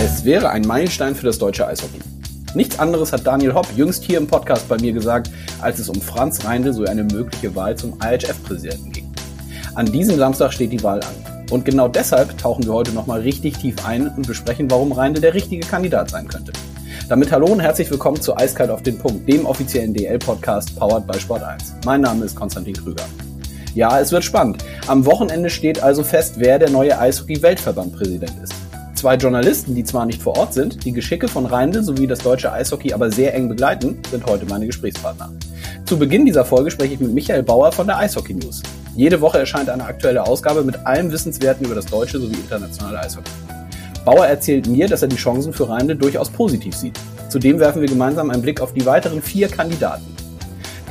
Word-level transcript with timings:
Es 0.00 0.24
wäre 0.24 0.50
ein 0.50 0.62
Meilenstein 0.62 1.16
für 1.16 1.26
das 1.26 1.40
deutsche 1.40 1.66
Eishockey. 1.66 1.98
Nichts 2.54 2.78
anderes 2.78 3.12
hat 3.12 3.26
Daniel 3.26 3.54
Hopp 3.54 3.66
jüngst 3.74 4.04
hier 4.04 4.18
im 4.18 4.28
Podcast 4.28 4.68
bei 4.68 4.78
mir 4.78 4.92
gesagt, 4.92 5.28
als 5.60 5.80
es 5.80 5.88
um 5.88 6.00
Franz 6.00 6.44
Reindl 6.44 6.72
so 6.72 6.84
eine 6.84 7.02
mögliche 7.02 7.52
Wahl 7.56 7.76
zum 7.76 7.98
IHF-Präsidenten 8.00 8.92
ging. 8.92 9.12
An 9.74 9.86
diesem 9.86 10.16
Samstag 10.16 10.52
steht 10.52 10.70
die 10.70 10.84
Wahl 10.84 11.00
an. 11.00 11.46
Und 11.50 11.64
genau 11.64 11.88
deshalb 11.88 12.38
tauchen 12.38 12.64
wir 12.64 12.74
heute 12.74 12.92
nochmal 12.92 13.22
richtig 13.22 13.58
tief 13.58 13.84
ein 13.84 14.06
und 14.06 14.24
besprechen, 14.24 14.70
warum 14.70 14.92
Reindl 14.92 15.20
der 15.20 15.34
richtige 15.34 15.66
Kandidat 15.66 16.10
sein 16.10 16.28
könnte. 16.28 16.52
Damit 17.08 17.32
hallo 17.32 17.46
und 17.46 17.58
herzlich 17.58 17.90
willkommen 17.90 18.20
zu 18.20 18.36
Eiskalt 18.36 18.70
auf 18.70 18.84
den 18.84 18.98
Punkt, 18.98 19.28
dem 19.28 19.46
offiziellen 19.46 19.94
DL-Podcast 19.94 20.78
powered 20.78 21.08
by 21.08 21.18
Sport 21.18 21.42
1. 21.42 21.74
Mein 21.84 22.02
Name 22.02 22.24
ist 22.24 22.36
Konstantin 22.36 22.74
Krüger. 22.74 23.04
Ja, 23.74 23.98
es 23.98 24.12
wird 24.12 24.22
spannend. 24.22 24.64
Am 24.86 25.04
Wochenende 25.06 25.50
steht 25.50 25.82
also 25.82 26.04
fest, 26.04 26.34
wer 26.36 26.60
der 26.60 26.70
neue 26.70 26.96
Eishockey-Weltverband-Präsident 26.96 28.34
ist. 28.44 28.57
Zwei 28.98 29.14
Journalisten, 29.14 29.76
die 29.76 29.84
zwar 29.84 30.06
nicht 30.06 30.20
vor 30.20 30.36
Ort 30.36 30.54
sind, 30.54 30.84
die 30.84 30.90
Geschicke 30.90 31.28
von 31.28 31.46
Reindl 31.46 31.84
sowie 31.84 32.08
das 32.08 32.18
deutsche 32.18 32.52
Eishockey 32.52 32.92
aber 32.92 33.12
sehr 33.12 33.32
eng 33.32 33.48
begleiten, 33.48 34.02
sind 34.10 34.26
heute 34.26 34.44
meine 34.46 34.66
Gesprächspartner. 34.66 35.30
Zu 35.84 35.96
Beginn 35.96 36.26
dieser 36.26 36.44
Folge 36.44 36.72
spreche 36.72 36.94
ich 36.94 36.98
mit 36.98 37.14
Michael 37.14 37.44
Bauer 37.44 37.70
von 37.70 37.86
der 37.86 37.98
Eishockey 37.98 38.34
News. 38.34 38.60
Jede 38.96 39.20
Woche 39.20 39.38
erscheint 39.38 39.70
eine 39.70 39.84
aktuelle 39.84 40.26
Ausgabe 40.26 40.64
mit 40.64 40.84
allem 40.84 41.12
Wissenswerten 41.12 41.64
über 41.64 41.76
das 41.76 41.86
deutsche 41.86 42.18
sowie 42.18 42.34
internationale 42.34 42.98
Eishockey. 42.98 43.30
Bauer 44.04 44.26
erzählt 44.26 44.66
mir, 44.66 44.88
dass 44.88 45.02
er 45.02 45.08
die 45.08 45.14
Chancen 45.14 45.52
für 45.52 45.68
Reindl 45.68 45.94
durchaus 45.94 46.28
positiv 46.28 46.74
sieht. 46.74 46.98
Zudem 47.28 47.60
werfen 47.60 47.80
wir 47.80 47.88
gemeinsam 47.88 48.30
einen 48.30 48.42
Blick 48.42 48.60
auf 48.60 48.72
die 48.72 48.84
weiteren 48.84 49.22
vier 49.22 49.46
Kandidaten. 49.46 50.06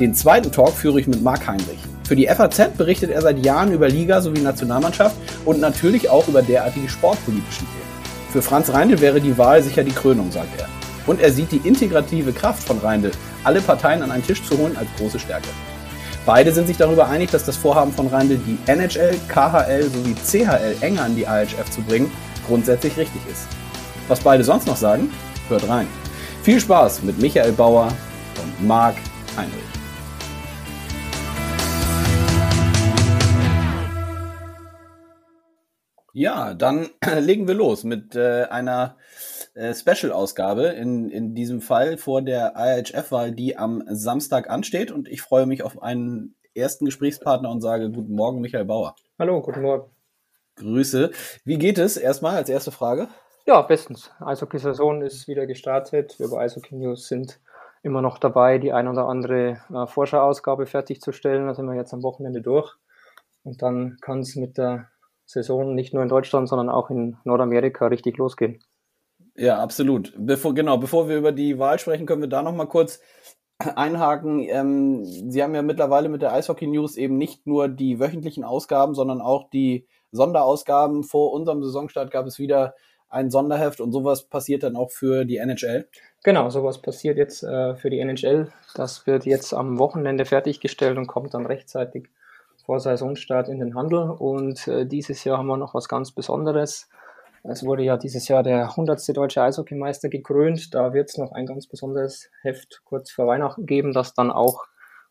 Den 0.00 0.14
zweiten 0.14 0.50
Talk 0.50 0.72
führe 0.72 0.98
ich 0.98 1.08
mit 1.08 1.22
Marc 1.22 1.46
Heinrich. 1.46 1.80
Für 2.04 2.16
die 2.16 2.26
FAZ 2.26 2.70
berichtet 2.78 3.10
er 3.10 3.20
seit 3.20 3.44
Jahren 3.44 3.70
über 3.70 3.86
Liga 3.86 4.22
sowie 4.22 4.40
Nationalmannschaft 4.40 5.14
und 5.44 5.60
natürlich 5.60 6.08
auch 6.08 6.26
über 6.26 6.40
derartige 6.40 6.88
sportpolitischen 6.88 7.66
Themen. 7.66 7.77
Für 8.30 8.42
Franz 8.42 8.70
Reindl 8.70 9.00
wäre 9.00 9.20
die 9.20 9.38
Wahl 9.38 9.62
sicher 9.62 9.82
die 9.82 9.92
Krönung, 9.92 10.30
sagt 10.30 10.60
er. 10.60 10.68
Und 11.06 11.20
er 11.20 11.32
sieht 11.32 11.50
die 11.50 11.66
integrative 11.66 12.32
Kraft 12.32 12.62
von 12.62 12.78
Reindl, 12.78 13.10
alle 13.42 13.62
Parteien 13.62 14.02
an 14.02 14.10
einen 14.10 14.26
Tisch 14.26 14.42
zu 14.44 14.58
holen, 14.58 14.76
als 14.76 14.88
große 14.98 15.18
Stärke. 15.18 15.48
Beide 16.26 16.52
sind 16.52 16.66
sich 16.66 16.76
darüber 16.76 17.08
einig, 17.08 17.30
dass 17.30 17.44
das 17.44 17.56
Vorhaben 17.56 17.90
von 17.90 18.08
Reindl, 18.08 18.38
die 18.38 18.58
NHL, 18.70 19.18
KHL 19.28 19.84
sowie 19.84 20.14
CHL 20.14 20.76
enger 20.82 21.04
an 21.04 21.16
die 21.16 21.26
AHF 21.26 21.70
zu 21.70 21.80
bringen, 21.80 22.12
grundsätzlich 22.46 22.98
richtig 22.98 23.22
ist. 23.32 23.46
Was 24.08 24.20
beide 24.20 24.44
sonst 24.44 24.66
noch 24.66 24.76
sagen, 24.76 25.10
hört 25.48 25.66
rein. 25.66 25.86
Viel 26.42 26.60
Spaß 26.60 27.02
mit 27.04 27.18
Michael 27.18 27.52
Bauer 27.52 27.88
und 28.42 28.66
Marc 28.66 28.96
Heinrich. 29.38 29.77
Ja, 36.18 36.52
dann 36.52 36.90
legen 37.20 37.46
wir 37.46 37.54
los 37.54 37.84
mit 37.84 38.16
äh, 38.16 38.46
einer 38.50 38.96
äh, 39.54 39.72
Special-Ausgabe, 39.72 40.64
in, 40.64 41.10
in 41.10 41.36
diesem 41.36 41.60
Fall 41.60 41.96
vor 41.96 42.22
der 42.22 42.54
IHF-Wahl, 42.56 43.30
die 43.30 43.56
am 43.56 43.84
Samstag 43.86 44.50
ansteht. 44.50 44.90
Und 44.90 45.06
ich 45.06 45.22
freue 45.22 45.46
mich 45.46 45.62
auf 45.62 45.80
einen 45.80 46.34
ersten 46.56 46.86
Gesprächspartner 46.86 47.48
und 47.48 47.60
sage 47.60 47.88
Guten 47.92 48.16
Morgen, 48.16 48.40
Michael 48.40 48.64
Bauer. 48.64 48.96
Hallo, 49.16 49.40
guten 49.40 49.62
Morgen. 49.62 49.92
Grüße. 50.56 51.12
Wie 51.44 51.56
geht 51.56 51.78
es 51.78 51.96
erstmal 51.96 52.34
als 52.34 52.48
erste 52.48 52.72
Frage? 52.72 53.06
Ja, 53.46 53.62
bestens. 53.62 54.10
Eishockey-Saison 54.18 55.02
ist 55.02 55.28
wieder 55.28 55.46
gestartet. 55.46 56.18
Wir 56.18 56.28
bei 56.30 56.38
Eishockey 56.38 56.74
News 56.74 57.06
sind 57.06 57.38
immer 57.84 58.02
noch 58.02 58.18
dabei, 58.18 58.58
die 58.58 58.72
ein 58.72 58.88
oder 58.88 59.06
andere 59.06 59.60
äh, 59.72 59.86
Vorschau-Ausgabe 59.86 60.66
fertigzustellen. 60.66 61.46
Da 61.46 61.54
sind 61.54 61.66
wir 61.66 61.76
jetzt 61.76 61.94
am 61.94 62.02
Wochenende 62.02 62.42
durch. 62.42 62.74
Und 63.44 63.62
dann 63.62 63.98
kann 64.00 64.18
es 64.18 64.34
mit 64.34 64.58
der 64.58 64.88
Saison 65.28 65.74
nicht 65.74 65.92
nur 65.92 66.02
in 66.02 66.08
Deutschland, 66.08 66.48
sondern 66.48 66.70
auch 66.70 66.88
in 66.90 67.16
Nordamerika 67.24 67.86
richtig 67.86 68.16
losgehen. 68.16 68.60
Ja, 69.36 69.58
absolut. 69.58 70.14
Bevor, 70.16 70.54
genau, 70.54 70.78
bevor 70.78 71.08
wir 71.08 71.16
über 71.16 71.32
die 71.32 71.58
Wahl 71.58 71.78
sprechen, 71.78 72.06
können 72.06 72.22
wir 72.22 72.28
da 72.28 72.42
noch 72.42 72.54
mal 72.54 72.66
kurz 72.66 73.00
einhaken. 73.58 74.40
Ähm, 74.48 75.04
Sie 75.04 75.42
haben 75.42 75.54
ja 75.54 75.62
mittlerweile 75.62 76.08
mit 76.08 76.22
der 76.22 76.32
Eishockey 76.32 76.66
News 76.66 76.96
eben 76.96 77.18
nicht 77.18 77.46
nur 77.46 77.68
die 77.68 78.00
wöchentlichen 78.00 78.42
Ausgaben, 78.42 78.94
sondern 78.94 79.20
auch 79.20 79.50
die 79.50 79.86
Sonderausgaben. 80.12 81.04
Vor 81.04 81.32
unserem 81.32 81.62
Saisonstart 81.62 82.10
gab 82.10 82.26
es 82.26 82.38
wieder 82.38 82.74
ein 83.10 83.30
Sonderheft 83.30 83.80
und 83.80 83.92
sowas 83.92 84.28
passiert 84.28 84.62
dann 84.62 84.76
auch 84.76 84.90
für 84.90 85.24
die 85.24 85.36
NHL. 85.36 85.88
Genau, 86.24 86.50
sowas 86.50 86.80
passiert 86.80 87.18
jetzt 87.18 87.42
äh, 87.42 87.74
für 87.74 87.90
die 87.90 88.00
NHL. 88.00 88.48
Das 88.74 89.06
wird 89.06 89.26
jetzt 89.26 89.52
am 89.52 89.78
Wochenende 89.78 90.24
fertiggestellt 90.24 90.96
und 90.98 91.06
kommt 91.06 91.34
dann 91.34 91.46
rechtzeitig 91.46 92.08
vor 92.68 92.80
Saisonstart 92.80 93.48
in 93.48 93.60
den 93.60 93.74
Handel. 93.74 94.10
Und 94.10 94.68
äh, 94.68 94.84
dieses 94.84 95.24
Jahr 95.24 95.38
haben 95.38 95.46
wir 95.46 95.56
noch 95.56 95.72
was 95.72 95.88
ganz 95.88 96.12
Besonderes. 96.12 96.90
Es 97.42 97.64
wurde 97.64 97.82
ja 97.82 97.96
dieses 97.96 98.28
Jahr 98.28 98.42
der 98.42 98.64
100. 98.64 99.16
deutsche 99.16 99.40
Eishockeymeister 99.40 100.10
gekrönt. 100.10 100.74
Da 100.74 100.92
wird 100.92 101.08
es 101.08 101.16
noch 101.16 101.32
ein 101.32 101.46
ganz 101.46 101.66
besonderes 101.66 102.28
Heft 102.42 102.82
kurz 102.84 103.10
vor 103.10 103.26
Weihnachten 103.26 103.64
geben, 103.64 103.94
das 103.94 104.12
dann 104.12 104.30
auch 104.30 104.66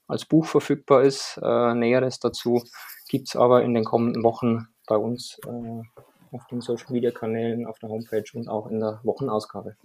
als 0.08 0.26
Buch 0.26 0.46
verfügbar 0.46 1.02
ist. 1.02 1.40
Äh, 1.42 1.74
Näheres 1.74 2.20
dazu 2.20 2.64
gibt 3.10 3.30
es 3.30 3.36
aber 3.36 3.64
in 3.64 3.74
den 3.74 3.86
kommenden 3.86 4.22
Wochen 4.22 4.68
bei 4.86 4.96
uns 4.96 5.40
äh, 5.48 6.36
auf 6.36 6.46
den 6.52 6.62
Social 6.62 6.92
Media 6.92 7.10
Kanälen, 7.10 7.66
auf 7.66 7.80
der 7.80 7.90
Homepage 7.90 8.30
und 8.36 8.50
auch 8.50 8.68
in 8.68 8.82
der 8.82 9.00
Wochenausgabe. 9.02 9.76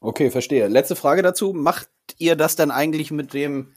Okay, 0.00 0.30
verstehe. 0.30 0.68
Letzte 0.68 0.96
Frage 0.96 1.22
dazu. 1.22 1.54
Macht 1.54 1.88
ihr 2.18 2.36
das 2.36 2.56
dann 2.56 2.70
eigentlich 2.70 3.10
mit 3.10 3.32
dem 3.32 3.72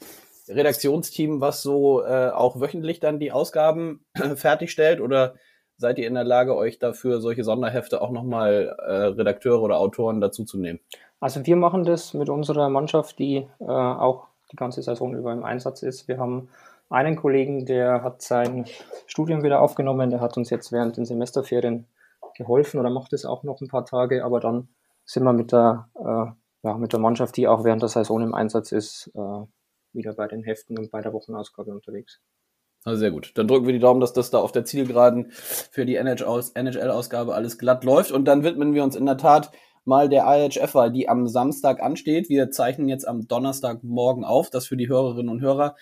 Redaktionsteam, 0.50 1.42
was 1.42 1.62
so 1.62 2.04
äh, 2.04 2.30
auch 2.30 2.60
wöchentlich 2.60 3.00
dann 3.00 3.20
die 3.20 3.32
Ausgaben 3.32 4.06
fertigstellt? 4.36 5.02
Oder 5.02 5.36
seid 5.78 6.00
ihr 6.00 6.08
in 6.08 6.16
der 6.16 6.24
Lage, 6.24 6.56
euch 6.56 6.80
dafür 6.80 7.22
solche 7.22 7.44
Sonderhefte 7.44 8.02
auch 8.02 8.12
nochmal 8.12 8.76
äh, 8.80 8.92
Redakteure 8.92 9.62
oder 9.62 9.80
Autoren 9.80 10.22
dazuzunehmen? 10.22 10.80
Also 11.20 11.46
wir 11.46 11.56
machen 11.56 11.84
das 11.84 12.14
mit 12.14 12.30
unserer 12.30 12.70
Mannschaft, 12.70 13.20
die 13.20 13.48
äh, 13.60 13.64
auch 13.66 14.28
die 14.52 14.56
ganze 14.56 14.82
Saison 14.82 15.16
über 15.16 15.34
im 15.34 15.44
Einsatz 15.44 15.84
ist. 15.84 16.08
Wir 16.08 16.20
haben 16.20 16.50
einen 16.90 17.16
Kollegen, 17.16 17.66
der 17.66 18.04
hat 18.04 18.22
sein 18.22 18.66
Studium 19.08 19.44
wieder 19.44 19.62
aufgenommen, 19.62 20.10
der 20.10 20.22
hat 20.22 20.38
uns 20.38 20.50
jetzt 20.50 20.72
während 20.72 20.98
den 20.98 21.06
Semesterferien 21.06 21.88
geholfen 22.36 22.80
oder 22.80 22.90
macht 22.90 23.14
es 23.14 23.26
auch 23.26 23.44
noch 23.44 23.62
ein 23.62 23.68
paar 23.68 23.86
Tage, 23.86 24.24
aber 24.24 24.40
dann 24.40 24.70
sind 25.04 25.24
wir 25.24 25.34
mit 25.34 25.52
der, 25.52 25.90
äh, 25.96 26.68
ja, 26.68 26.78
mit 26.78 26.94
der 26.94 27.00
Mannschaft, 27.00 27.36
die 27.36 27.48
auch 27.48 27.64
während 27.64 27.82
der 27.82 27.90
Saison 27.90 28.22
im 28.22 28.34
Einsatz 28.34 28.72
ist, 28.72 29.12
äh, 29.16 29.46
wieder 29.94 30.14
bei 30.14 30.28
den 30.28 30.44
Heften 30.44 30.78
und 30.78 30.92
bei 30.92 31.02
der 31.02 31.14
Wochenausgabe 31.14 31.72
unterwegs. 31.72 32.20
Also 32.84 33.00
sehr 33.00 33.12
gut. 33.12 33.32
Dann 33.36 33.48
drücken 33.48 33.66
wir 33.66 33.74
die 33.74 33.80
Daumen, 33.80 34.00
dass 34.00 34.14
das 34.14 34.30
da 34.30 34.40
auf 34.40 34.52
der 34.52 34.64
Zielgeraden 34.64 35.32
für 35.32 35.86
die 35.86 35.96
NHL-Ausgabe 35.96 37.36
alles 37.36 37.58
glatt 37.58 37.84
läuft. 37.84 38.12
Und 38.12 38.26
dann 38.26 38.44
widmen 38.44 38.74
wir 38.74 38.84
uns 38.84 38.96
in 38.96 39.06
der 39.06 39.18
Tat 39.18 39.52
mal 39.84 40.10
der 40.10 40.26
IHF-Wahl, 40.26 40.92
die 40.92 41.10
am 41.10 41.28
Samstag 41.28 41.82
ansteht. 41.82 42.30
Wir 42.30 42.52
zeichnen 42.52 42.88
jetzt 42.88 43.08
am 43.08 43.28
Donnerstagmorgen 43.28 44.24
auf, 44.24 44.50
das 44.50 44.68
für 44.68 44.78
die 44.78 44.88
Hörerinnen 44.88 45.30
und 45.30 45.42
Hörer. 45.42 45.76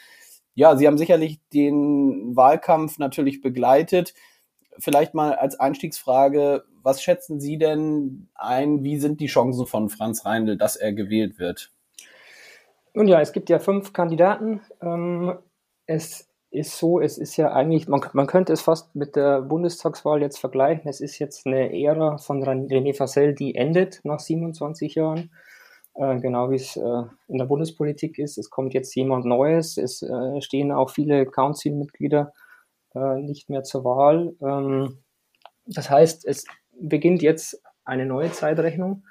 Ja, 0.56 0.78
Sie 0.78 0.88
haben 0.88 0.98
sicherlich 0.98 1.40
den 1.54 2.36
Wahlkampf 2.36 2.98
natürlich 2.98 3.42
begleitet. 3.42 4.14
Vielleicht 4.80 5.14
mal 5.14 5.34
als 5.36 5.60
Einstiegsfrage, 5.60 6.64
was 6.82 7.02
schätzen 7.02 7.40
Sie 7.40 7.58
denn 7.58 8.30
ein, 8.36 8.84
wie 8.84 9.00
sind 9.00 9.20
die 9.20 9.28
Chancen 9.28 9.66
von 9.68 9.90
Franz 9.90 10.26
Reindl, 10.26 10.58
dass 10.58 10.76
er 10.76 10.94
gewählt 10.94 11.40
wird? 11.40 11.72
Nun 12.96 13.10
ja, 13.10 13.20
es 13.20 13.34
gibt 13.34 13.50
ja 13.50 13.60
fünf 13.60 13.92
Kandidaten. 13.92 14.62
Ähm, 14.82 15.38
es 15.86 16.30
ist 16.50 16.78
so, 16.78 17.02
es 17.02 17.18
ist 17.18 17.36
ja 17.36 17.52
eigentlich, 17.52 17.90
man, 17.90 18.02
man 18.14 18.26
könnte 18.26 18.54
es 18.54 18.62
fast 18.62 18.96
mit 18.96 19.18
der 19.18 19.42
Bundestagswahl 19.42 20.22
jetzt 20.22 20.40
vergleichen. 20.40 20.88
Es 20.88 21.02
ist 21.02 21.20
jetzt 21.20 21.46
eine 21.46 21.78
Ära 21.78 22.18
von 22.18 22.42
René 22.42 22.96
Fassel, 22.96 23.36
die 23.36 23.56
endet 23.56 24.00
nach 24.04 24.20
27 24.20 24.96
Jahren. 24.96 25.32
Äh, 25.96 26.20
genau 26.22 26.50
wie 26.50 26.56
es 26.56 26.78
äh, 26.78 27.04
in 27.28 27.38
der 27.38 27.46
Bundespolitik 27.46 28.18
ist. 28.18 28.38
Es 28.38 28.50
kommt 28.50 28.74
jetzt 28.74 28.96
jemand 28.96 29.26
Neues. 29.26 29.78
Es 29.78 30.02
äh, 30.02 30.42
stehen 30.42 30.72
auch 30.72 30.90
viele 30.90 31.26
Council-Mitglieder 31.26 32.34
äh, 32.96 33.22
nicht 33.22 33.50
mehr 33.50 33.64
zur 33.64 33.84
Wahl. 33.84 34.36
Ähm, 34.42 35.04
das 35.66 35.90
heißt, 35.90 36.26
es 36.26 36.46
beginnt 36.80 37.22
jetzt 37.22 37.62
eine 37.84 38.06
neue 38.06 38.32
Zeitrechnung. 38.32 39.04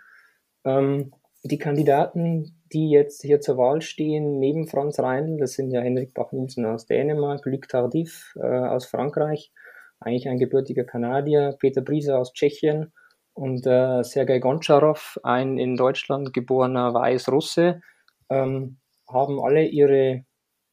Ähm, 0.64 1.12
die 1.44 1.58
Kandidaten, 1.58 2.62
die 2.73 2.91
jetzt 2.91 3.23
hier 3.23 3.41
zur 3.41 3.58
Wahl 3.58 3.82
stehen, 3.82 4.38
neben 4.38 4.67
Franz 4.67 4.99
Reindl, 4.99 5.38
das 5.38 5.52
sind 5.52 5.70
ja 5.70 5.81
Henrik 5.81 6.14
Bachmusen 6.14 6.64
aus 6.64 6.87
Dänemark, 6.87 7.44
Luc 7.44 7.69
Tardif 7.69 8.35
äh, 8.37 8.46
aus 8.46 8.87
Frankreich, 8.87 9.52
eigentlich 10.00 10.29
ein 10.29 10.38
gebürtiger 10.38 10.85
Kanadier, 10.85 11.56
Peter 11.61 11.82
Briese 11.82 12.17
aus 12.19 12.32
Tschechien 12.32 12.93
und 13.35 13.67
äh, 13.67 14.02
Sergei 14.02 14.38
Goncharov, 14.38 15.20
ein 15.23 15.58
in 15.58 15.76
Deutschland 15.76 16.32
geborener 16.32 16.94
Weißrusse, 16.94 17.82
ähm, 18.31 18.79
haben 19.06 19.38
alle 19.38 19.64
ihre 19.67 20.25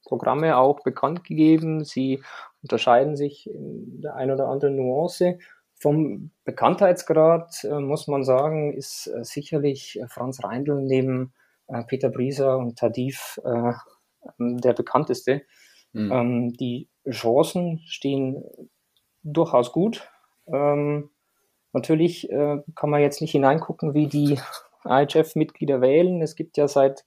Programme 0.04 0.56
auch 0.56 0.82
bekannt 0.82 1.24
gegeben. 1.24 1.84
Sie 1.84 2.22
unterscheiden 2.62 3.16
sich 3.16 3.48
in 3.48 4.00
der 4.00 4.16
ein 4.16 4.30
oder 4.30 4.48
anderen 4.48 4.76
Nuance. 4.76 5.38
Vom 5.82 6.30
Bekanntheitsgrad 6.44 7.64
äh, 7.64 7.80
muss 7.80 8.06
man 8.06 8.22
sagen, 8.22 8.72
ist 8.72 9.08
äh, 9.08 9.24
sicherlich 9.24 9.98
äh, 10.00 10.06
Franz 10.06 10.44
Reindl 10.44 10.80
neben 10.80 11.32
äh, 11.66 11.82
Peter 11.82 12.08
Brieser 12.08 12.56
und 12.56 12.78
Tadif 12.78 13.40
äh, 13.44 13.72
ähm, 14.38 14.58
der 14.58 14.74
bekannteste. 14.74 15.42
Mhm. 15.92 16.12
Ähm, 16.12 16.52
die 16.52 16.88
Chancen 17.10 17.80
stehen 17.84 18.44
durchaus 19.24 19.72
gut. 19.72 20.08
Ähm, 20.46 21.10
Natürlich 21.74 22.28
kann 22.28 22.90
man 22.90 23.00
jetzt 23.00 23.22
nicht 23.22 23.32
hineingucken, 23.32 23.94
wie 23.94 24.06
die 24.06 24.38
IHF-Mitglieder 24.84 25.80
wählen. 25.80 26.20
Es 26.20 26.36
gibt 26.36 26.58
ja 26.58 26.68
seit 26.68 27.06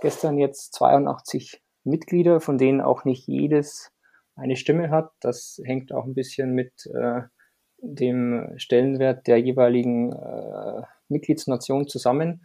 gestern 0.00 0.36
jetzt 0.36 0.74
82 0.74 1.62
Mitglieder, 1.84 2.40
von 2.40 2.58
denen 2.58 2.80
auch 2.80 3.04
nicht 3.04 3.28
jedes 3.28 3.92
eine 4.34 4.56
Stimme 4.56 4.90
hat. 4.90 5.12
Das 5.20 5.60
hängt 5.64 5.92
auch 5.92 6.06
ein 6.06 6.14
bisschen 6.14 6.54
mit 6.54 6.72
äh, 6.86 7.22
dem 7.82 8.52
Stellenwert 8.56 9.26
der 9.26 9.38
jeweiligen 9.38 10.12
äh, 10.12 10.82
Mitgliedsnation 11.08 11.88
zusammen. 11.88 12.44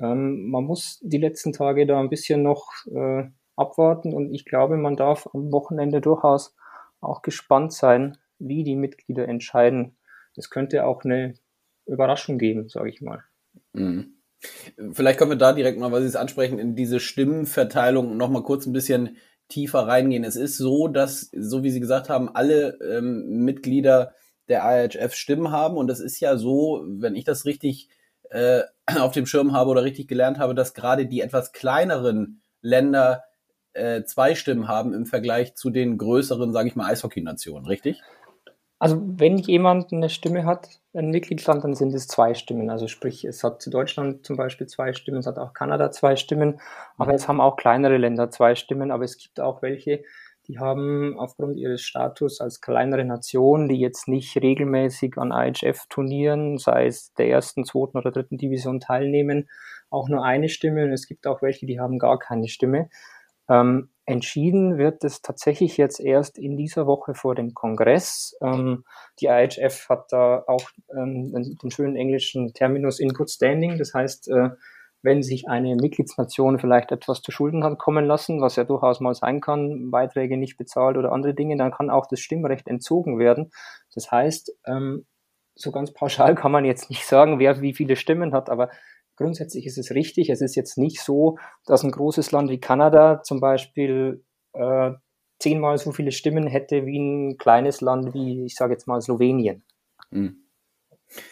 Ähm, 0.00 0.50
man 0.50 0.64
muss 0.64 1.00
die 1.02 1.18
letzten 1.18 1.52
Tage 1.52 1.86
da 1.86 2.00
ein 2.00 2.10
bisschen 2.10 2.42
noch 2.42 2.70
äh, 2.86 3.24
abwarten 3.56 4.12
und 4.12 4.32
ich 4.32 4.44
glaube, 4.44 4.76
man 4.76 4.96
darf 4.96 5.28
am 5.32 5.52
Wochenende 5.52 6.00
durchaus 6.00 6.54
auch 7.00 7.22
gespannt 7.22 7.72
sein, 7.72 8.18
wie 8.38 8.64
die 8.64 8.76
Mitglieder 8.76 9.28
entscheiden. 9.28 9.96
Es 10.36 10.50
könnte 10.50 10.84
auch 10.84 11.04
eine 11.04 11.34
Überraschung 11.86 12.38
geben, 12.38 12.68
sage 12.68 12.88
ich 12.88 13.00
mal. 13.00 13.22
Mhm. 13.72 14.14
Vielleicht 14.92 15.18
können 15.18 15.30
wir 15.30 15.38
da 15.38 15.52
direkt 15.52 15.78
mal, 15.78 15.92
weil 15.92 16.02
Sie 16.02 16.08
es 16.08 16.16
ansprechen, 16.16 16.58
in 16.58 16.74
diese 16.74 17.00
Stimmenverteilung 17.00 18.16
noch 18.16 18.28
mal 18.28 18.42
kurz 18.42 18.66
ein 18.66 18.72
bisschen 18.72 19.16
tiefer 19.48 19.86
reingehen. 19.86 20.24
Es 20.24 20.36
ist 20.36 20.58
so, 20.58 20.88
dass, 20.88 21.30
so 21.32 21.62
wie 21.62 21.70
Sie 21.70 21.80
gesagt 21.80 22.08
haben, 22.08 22.28
alle 22.34 22.78
ähm, 22.80 23.44
Mitglieder 23.44 24.14
der 24.48 24.62
IHF 24.64 25.14
Stimmen 25.14 25.50
haben 25.50 25.76
und 25.76 25.90
es 25.90 26.00
ist 26.00 26.20
ja 26.20 26.36
so, 26.36 26.84
wenn 26.86 27.16
ich 27.16 27.24
das 27.24 27.44
richtig 27.44 27.88
äh, 28.30 28.62
auf 28.98 29.12
dem 29.12 29.26
Schirm 29.26 29.52
habe 29.52 29.70
oder 29.70 29.84
richtig 29.84 30.08
gelernt 30.08 30.38
habe, 30.38 30.54
dass 30.54 30.74
gerade 30.74 31.06
die 31.06 31.20
etwas 31.20 31.52
kleineren 31.52 32.42
Länder 32.60 33.24
äh, 33.72 34.04
zwei 34.04 34.34
Stimmen 34.34 34.68
haben 34.68 34.94
im 34.94 35.06
Vergleich 35.06 35.54
zu 35.54 35.70
den 35.70 35.98
größeren, 35.98 36.52
sage 36.52 36.68
ich 36.68 36.76
mal, 36.76 36.90
Eishockey-Nationen, 36.90 37.66
richtig? 37.66 38.00
Also 38.78 39.00
wenn 39.02 39.38
jemand 39.38 39.92
eine 39.92 40.10
Stimme 40.10 40.44
hat, 40.44 40.68
ein 40.94 41.10
Mitgliedsland, 41.10 41.64
dann 41.64 41.74
sind 41.74 41.94
es 41.94 42.06
zwei 42.06 42.34
Stimmen. 42.34 42.70
Also 42.70 42.86
sprich, 42.86 43.24
es 43.24 43.42
hat 43.42 43.64
Deutschland 43.72 44.26
zum 44.26 44.36
Beispiel 44.36 44.66
zwei 44.66 44.92
Stimmen, 44.92 45.18
es 45.18 45.26
hat 45.26 45.38
auch 45.38 45.54
Kanada 45.54 45.90
zwei 45.90 46.16
Stimmen, 46.16 46.60
aber 46.96 47.12
mhm. 47.12 47.16
es 47.16 47.28
haben 47.28 47.40
auch 47.40 47.56
kleinere 47.56 47.96
Länder 47.96 48.30
zwei 48.30 48.54
Stimmen, 48.54 48.90
aber 48.90 49.04
es 49.04 49.16
gibt 49.16 49.40
auch 49.40 49.62
welche, 49.62 50.04
die 50.48 50.58
haben 50.58 51.18
aufgrund 51.18 51.56
ihres 51.56 51.82
Status 51.82 52.40
als 52.40 52.60
kleinere 52.60 53.04
Nation, 53.04 53.68
die 53.68 53.78
jetzt 53.78 54.08
nicht 54.08 54.36
regelmäßig 54.36 55.16
an 55.16 55.32
IHF-Turnieren, 55.32 56.58
sei 56.58 56.86
es 56.86 57.14
der 57.14 57.28
ersten, 57.28 57.64
zweiten 57.64 57.96
oder 57.96 58.10
dritten 58.10 58.36
Division 58.36 58.80
teilnehmen, 58.80 59.48
auch 59.90 60.08
nur 60.08 60.24
eine 60.24 60.48
Stimme. 60.48 60.84
Und 60.84 60.92
es 60.92 61.06
gibt 61.06 61.26
auch 61.26 61.40
welche, 61.40 61.66
die 61.66 61.80
haben 61.80 61.98
gar 61.98 62.18
keine 62.18 62.48
Stimme. 62.48 62.90
Ähm, 63.48 63.90
entschieden 64.06 64.76
wird 64.76 65.02
es 65.04 65.22
tatsächlich 65.22 65.76
jetzt 65.76 66.00
erst 66.00 66.38
in 66.38 66.56
dieser 66.56 66.86
Woche 66.86 67.14
vor 67.14 67.34
dem 67.34 67.54
Kongress. 67.54 68.36
Ähm, 68.42 68.84
die 69.20 69.26
IHF 69.26 69.88
hat 69.88 70.12
da 70.12 70.44
auch 70.46 70.68
ähm, 70.94 71.32
den 71.32 71.70
schönen 71.70 71.96
englischen 71.96 72.52
Terminus 72.52 73.00
in 73.00 73.14
good 73.14 73.30
standing. 73.30 73.78
Das 73.78 73.94
heißt, 73.94 74.28
äh, 74.28 74.50
wenn 75.04 75.22
sich 75.22 75.48
eine 75.48 75.76
Mitgliedsnation 75.76 76.58
vielleicht 76.58 76.90
etwas 76.90 77.20
zu 77.20 77.30
Schulden 77.30 77.62
hat 77.62 77.78
kommen 77.78 78.06
lassen, 78.06 78.40
was 78.40 78.56
ja 78.56 78.64
durchaus 78.64 79.00
mal 79.00 79.14
sein 79.14 79.42
kann, 79.42 79.90
Beiträge 79.90 80.38
nicht 80.38 80.56
bezahlt 80.56 80.96
oder 80.96 81.12
andere 81.12 81.34
Dinge, 81.34 81.58
dann 81.58 81.72
kann 81.72 81.90
auch 81.90 82.06
das 82.06 82.20
Stimmrecht 82.20 82.68
entzogen 82.68 83.18
werden. 83.18 83.52
Das 83.94 84.10
heißt, 84.10 84.56
ähm, 84.66 85.04
so 85.54 85.72
ganz 85.72 85.92
pauschal 85.92 86.34
kann 86.34 86.50
man 86.50 86.64
jetzt 86.64 86.88
nicht 86.88 87.04
sagen, 87.06 87.38
wer 87.38 87.60
wie 87.60 87.74
viele 87.74 87.96
Stimmen 87.96 88.32
hat, 88.32 88.48
aber 88.48 88.70
grundsätzlich 89.16 89.66
ist 89.66 89.76
es 89.76 89.90
richtig. 89.90 90.30
Es 90.30 90.40
ist 90.40 90.56
jetzt 90.56 90.78
nicht 90.78 91.02
so, 91.02 91.36
dass 91.66 91.84
ein 91.84 91.90
großes 91.90 92.32
Land 92.32 92.50
wie 92.50 92.58
Kanada 92.58 93.22
zum 93.22 93.40
Beispiel 93.40 94.24
äh, 94.54 94.92
zehnmal 95.38 95.76
so 95.76 95.92
viele 95.92 96.12
Stimmen 96.12 96.46
hätte 96.46 96.86
wie 96.86 96.98
ein 96.98 97.36
kleines 97.36 97.82
Land 97.82 98.14
wie, 98.14 98.46
ich 98.46 98.54
sage 98.54 98.72
jetzt 98.72 98.88
mal, 98.88 99.02
Slowenien. 99.02 99.64
Mhm. 100.10 100.43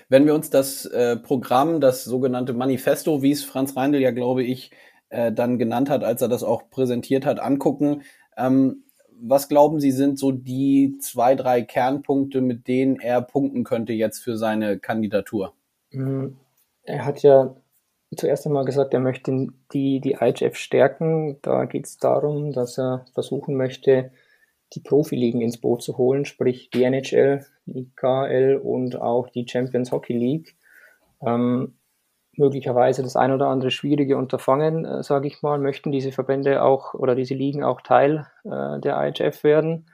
Wenn 0.08 0.26
wir 0.26 0.34
uns 0.34 0.50
das 0.50 0.84
äh, 0.86 1.16
Programm, 1.16 1.80
das 1.80 2.04
sogenannte 2.04 2.52
Manifesto, 2.52 3.22
wie 3.22 3.32
es 3.32 3.44
Franz 3.44 3.76
Reindl 3.76 4.00
ja, 4.00 4.10
glaube 4.10 4.42
ich, 4.42 4.70
äh, 5.08 5.32
dann 5.32 5.58
genannt 5.58 5.90
hat, 5.90 6.04
als 6.04 6.22
er 6.22 6.28
das 6.28 6.42
auch 6.42 6.70
präsentiert 6.70 7.26
hat, 7.26 7.40
angucken, 7.40 8.02
ähm, 8.36 8.84
was 9.24 9.48
glauben 9.48 9.78
Sie 9.78 9.92
sind 9.92 10.18
so 10.18 10.32
die 10.32 10.98
zwei, 11.00 11.36
drei 11.36 11.62
Kernpunkte, 11.62 12.40
mit 12.40 12.66
denen 12.66 12.98
er 12.98 13.22
punkten 13.22 13.62
könnte 13.62 13.92
jetzt 13.92 14.18
für 14.18 14.36
seine 14.36 14.78
Kandidatur? 14.78 15.52
Hm, 15.90 16.36
er 16.82 17.04
hat 17.04 17.22
ja 17.22 17.54
zuerst 18.16 18.46
einmal 18.46 18.64
gesagt, 18.64 18.94
er 18.94 19.00
möchte 19.00 19.48
die, 19.72 20.00
die 20.00 20.16
IHF 20.20 20.56
stärken. 20.56 21.38
Da 21.42 21.66
geht 21.66 21.86
es 21.86 21.98
darum, 21.98 22.52
dass 22.52 22.78
er 22.78 23.04
versuchen 23.14 23.56
möchte, 23.56 24.10
die 24.74 24.80
Profiligen 24.80 25.40
ins 25.40 25.58
Boot 25.58 25.82
zu 25.82 25.98
holen, 25.98 26.24
sprich 26.24 26.70
die 26.70 26.84
NHL, 26.84 27.44
die 27.66 27.90
KL 27.94 28.60
und 28.62 29.00
auch 29.00 29.28
die 29.28 29.46
Champions 29.48 29.92
Hockey 29.92 30.14
League. 30.14 30.56
Ähm, 31.24 31.74
möglicherweise 32.36 33.02
das 33.02 33.16
ein 33.16 33.32
oder 33.32 33.48
andere 33.48 33.70
schwierige 33.70 34.16
Unterfangen, 34.16 34.84
äh, 34.84 35.02
sage 35.02 35.28
ich 35.28 35.42
mal, 35.42 35.58
möchten 35.58 35.92
diese 35.92 36.12
Verbände 36.12 36.62
auch 36.62 36.94
oder 36.94 37.14
diese 37.14 37.34
Ligen 37.34 37.62
auch 37.62 37.82
Teil 37.82 38.26
äh, 38.44 38.80
der 38.80 38.96
IHF 39.06 39.44
werden. 39.44 39.86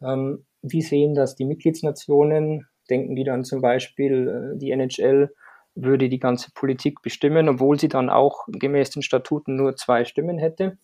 Ähm, 0.00 0.46
wie 0.62 0.82
sehen 0.82 1.14
das 1.14 1.34
die 1.34 1.44
Mitgliedsnationen? 1.44 2.66
Denken 2.88 3.16
die 3.16 3.24
dann 3.24 3.44
zum 3.44 3.60
Beispiel, 3.60 4.54
äh, 4.54 4.58
die 4.58 4.70
NHL 4.70 5.34
würde 5.74 6.08
die 6.08 6.20
ganze 6.20 6.52
Politik 6.52 7.02
bestimmen, 7.02 7.48
obwohl 7.48 7.80
sie 7.80 7.88
dann 7.88 8.08
auch 8.08 8.46
gemäß 8.46 8.90
den 8.90 9.02
Statuten 9.02 9.56
nur 9.56 9.76
zwei 9.76 10.04
Stimmen 10.04 10.38
hätte? 10.38 10.78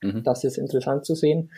Mhm. 0.00 0.22
Das 0.22 0.44
ist 0.44 0.58
interessant 0.58 1.04
zu 1.04 1.14
sehen. 1.14 1.50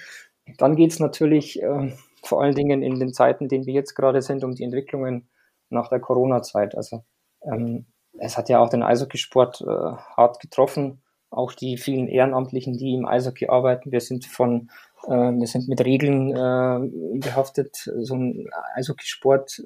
Dann 0.58 0.76
geht 0.76 0.92
es 0.92 1.00
natürlich 1.00 1.62
äh, 1.62 1.92
vor 2.22 2.42
allen 2.42 2.54
Dingen 2.54 2.82
in 2.82 2.98
den 2.98 3.12
Zeiten, 3.12 3.44
in 3.44 3.48
denen 3.48 3.66
wir 3.66 3.74
jetzt 3.74 3.94
gerade 3.94 4.22
sind, 4.22 4.44
um 4.44 4.54
die 4.54 4.64
Entwicklungen 4.64 5.28
nach 5.68 5.88
der 5.88 6.00
Corona-Zeit. 6.00 6.74
Also 6.74 7.04
ähm, 7.42 7.86
es 8.18 8.36
hat 8.36 8.48
ja 8.48 8.60
auch 8.60 8.68
den 8.68 8.82
Eishockeysport 8.82 9.62
äh, 9.62 9.66
hart 9.66 10.40
getroffen, 10.40 11.02
auch 11.30 11.52
die 11.52 11.76
vielen 11.76 12.08
Ehrenamtlichen, 12.08 12.76
die 12.76 12.94
im 12.94 13.06
Eishockey 13.06 13.48
arbeiten. 13.48 13.92
Wir 13.92 14.00
sind 14.00 14.26
von 14.26 14.70
äh, 15.06 15.10
wir 15.10 15.46
sind 15.46 15.68
mit 15.68 15.84
Regeln 15.84 16.30
äh, 16.30 17.18
behaftet. 17.18 17.90
So 18.00 18.14
ein 18.14 18.48
Eishockeysport 18.74 19.62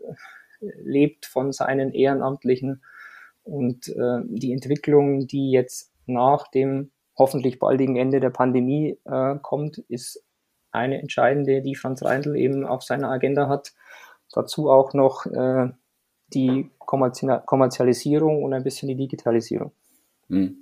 lebt 0.60 1.26
von 1.26 1.52
seinen 1.52 1.92
Ehrenamtlichen 1.92 2.82
und 3.42 3.88
äh, 3.88 4.20
die 4.26 4.52
Entwicklung, 4.52 5.26
die 5.26 5.50
jetzt 5.50 5.92
nach 6.06 6.48
dem 6.48 6.90
hoffentlich 7.16 7.58
baldigen 7.58 7.96
Ende 7.96 8.20
der 8.20 8.30
Pandemie 8.30 8.98
äh, 9.04 9.36
kommt, 9.42 9.78
ist 9.88 10.24
eine 10.74 11.00
entscheidende, 11.00 11.62
die 11.62 11.74
Franz 11.74 12.02
Reindl 12.02 12.36
eben 12.36 12.66
auf 12.66 12.82
seiner 12.82 13.10
Agenda 13.10 13.48
hat. 13.48 13.72
Dazu 14.32 14.70
auch 14.70 14.94
noch 14.94 15.26
äh, 15.26 15.70
die 16.32 16.70
Kommerzialisierung 16.78 18.42
und 18.42 18.52
ein 18.52 18.64
bisschen 18.64 18.88
die 18.88 18.96
Digitalisierung. 18.96 19.72
Hm. 20.28 20.56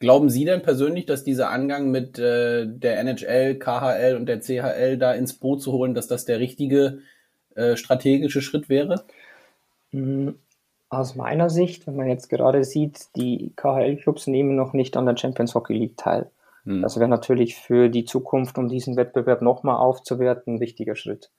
Glauben 0.00 0.30
Sie 0.30 0.44
denn 0.44 0.62
persönlich, 0.62 1.06
dass 1.06 1.22
dieser 1.22 1.50
Angang 1.50 1.90
mit 1.90 2.18
äh, 2.18 2.66
der 2.66 2.98
NHL, 2.98 3.56
KHL 3.56 4.16
und 4.16 4.26
der 4.26 4.40
CHL 4.40 4.98
da 4.98 5.12
ins 5.12 5.34
Boot 5.34 5.62
zu 5.62 5.72
holen, 5.72 5.94
dass 5.94 6.08
das 6.08 6.24
der 6.24 6.40
richtige 6.40 6.98
äh, 7.54 7.76
strategische 7.76 8.42
Schritt 8.42 8.68
wäre? 8.68 9.04
Hm, 9.92 10.34
aus 10.88 11.14
meiner 11.14 11.50
Sicht, 11.50 11.86
wenn 11.86 11.94
man 11.94 12.08
jetzt 12.08 12.28
gerade 12.28 12.64
sieht, 12.64 13.14
die 13.14 13.52
KHL-Clubs 13.54 14.26
nehmen 14.26 14.56
noch 14.56 14.72
nicht 14.72 14.96
an 14.96 15.06
der 15.06 15.16
Champions 15.16 15.54
Hockey 15.54 15.74
League 15.74 15.96
teil. 15.96 16.30
Mhm. 16.64 16.82
Das 16.82 16.98
wäre 16.98 17.08
natürlich 17.08 17.56
für 17.56 17.88
die 17.88 18.04
Zukunft, 18.04 18.58
um 18.58 18.68
diesen 18.68 18.96
Wettbewerb 18.96 19.42
nochmal 19.42 19.76
aufzuwerten, 19.76 20.54
ein 20.54 20.60
wichtiger 20.60 20.94
Schritt. 20.94 21.30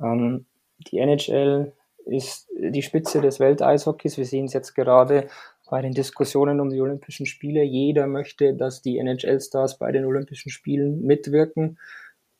Ähm, 0.00 0.46
die 0.78 0.98
NHL 0.98 1.72
ist 2.06 2.48
die 2.58 2.82
Spitze 2.82 3.20
des 3.20 3.40
Welteishockeys. 3.40 4.18
Wir 4.18 4.26
sehen 4.26 4.46
es 4.46 4.52
jetzt 4.52 4.74
gerade 4.74 5.28
bei 5.70 5.80
den 5.80 5.92
Diskussionen 5.92 6.60
um 6.60 6.70
die 6.70 6.80
Olympischen 6.80 7.26
Spiele. 7.26 7.62
Jeder 7.62 8.06
möchte, 8.06 8.54
dass 8.54 8.82
die 8.82 8.98
NHL-Stars 8.98 9.78
bei 9.78 9.92
den 9.92 10.04
Olympischen 10.04 10.50
Spielen 10.50 11.02
mitwirken. 11.02 11.78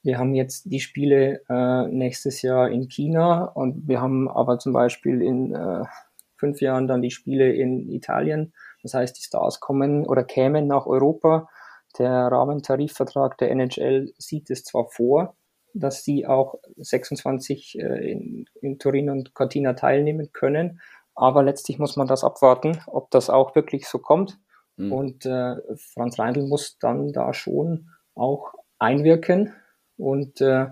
Wir 0.02 0.18
haben 0.18 0.34
jetzt 0.34 0.70
die 0.70 0.80
Spiele 0.80 1.40
äh, 1.48 1.88
nächstes 1.88 2.42
Jahr 2.42 2.68
in 2.68 2.88
China 2.88 3.44
und 3.44 3.88
wir 3.88 4.02
haben 4.02 4.28
aber 4.28 4.58
zum 4.58 4.74
Beispiel 4.74 5.22
in 5.22 5.54
äh, 5.54 5.84
fünf 6.36 6.60
Jahren 6.60 6.86
dann 6.86 7.00
die 7.00 7.10
Spiele 7.10 7.52
in 7.54 7.88
Italien. 7.88 8.52
Das 8.82 8.92
heißt, 8.92 9.16
die 9.16 9.22
Stars 9.22 9.60
kommen 9.60 10.06
oder 10.06 10.22
kämen 10.22 10.66
nach 10.66 10.84
Europa 10.84 11.48
der 11.98 12.12
Rahmentarifvertrag 12.12 13.38
der 13.38 13.50
NHL 13.50 14.12
sieht 14.18 14.50
es 14.50 14.64
zwar 14.64 14.86
vor, 14.86 15.36
dass 15.74 16.04
sie 16.04 16.26
auch 16.26 16.56
26 16.76 17.78
äh, 17.78 18.10
in, 18.10 18.46
in 18.60 18.78
Turin 18.78 19.10
und 19.10 19.34
Cortina 19.34 19.74
teilnehmen 19.74 20.32
können, 20.32 20.80
aber 21.14 21.42
letztlich 21.42 21.78
muss 21.78 21.96
man 21.96 22.06
das 22.06 22.24
abwarten, 22.24 22.80
ob 22.86 23.10
das 23.10 23.30
auch 23.30 23.54
wirklich 23.54 23.86
so 23.86 23.98
kommt. 23.98 24.38
Mhm. 24.76 24.92
Und 24.92 25.26
äh, 25.26 25.56
Franz 25.76 26.18
Reindl 26.18 26.46
muss 26.46 26.78
dann 26.78 27.12
da 27.12 27.34
schon 27.34 27.90
auch 28.14 28.54
einwirken 28.78 29.52
und 29.96 30.40
äh, 30.40 30.66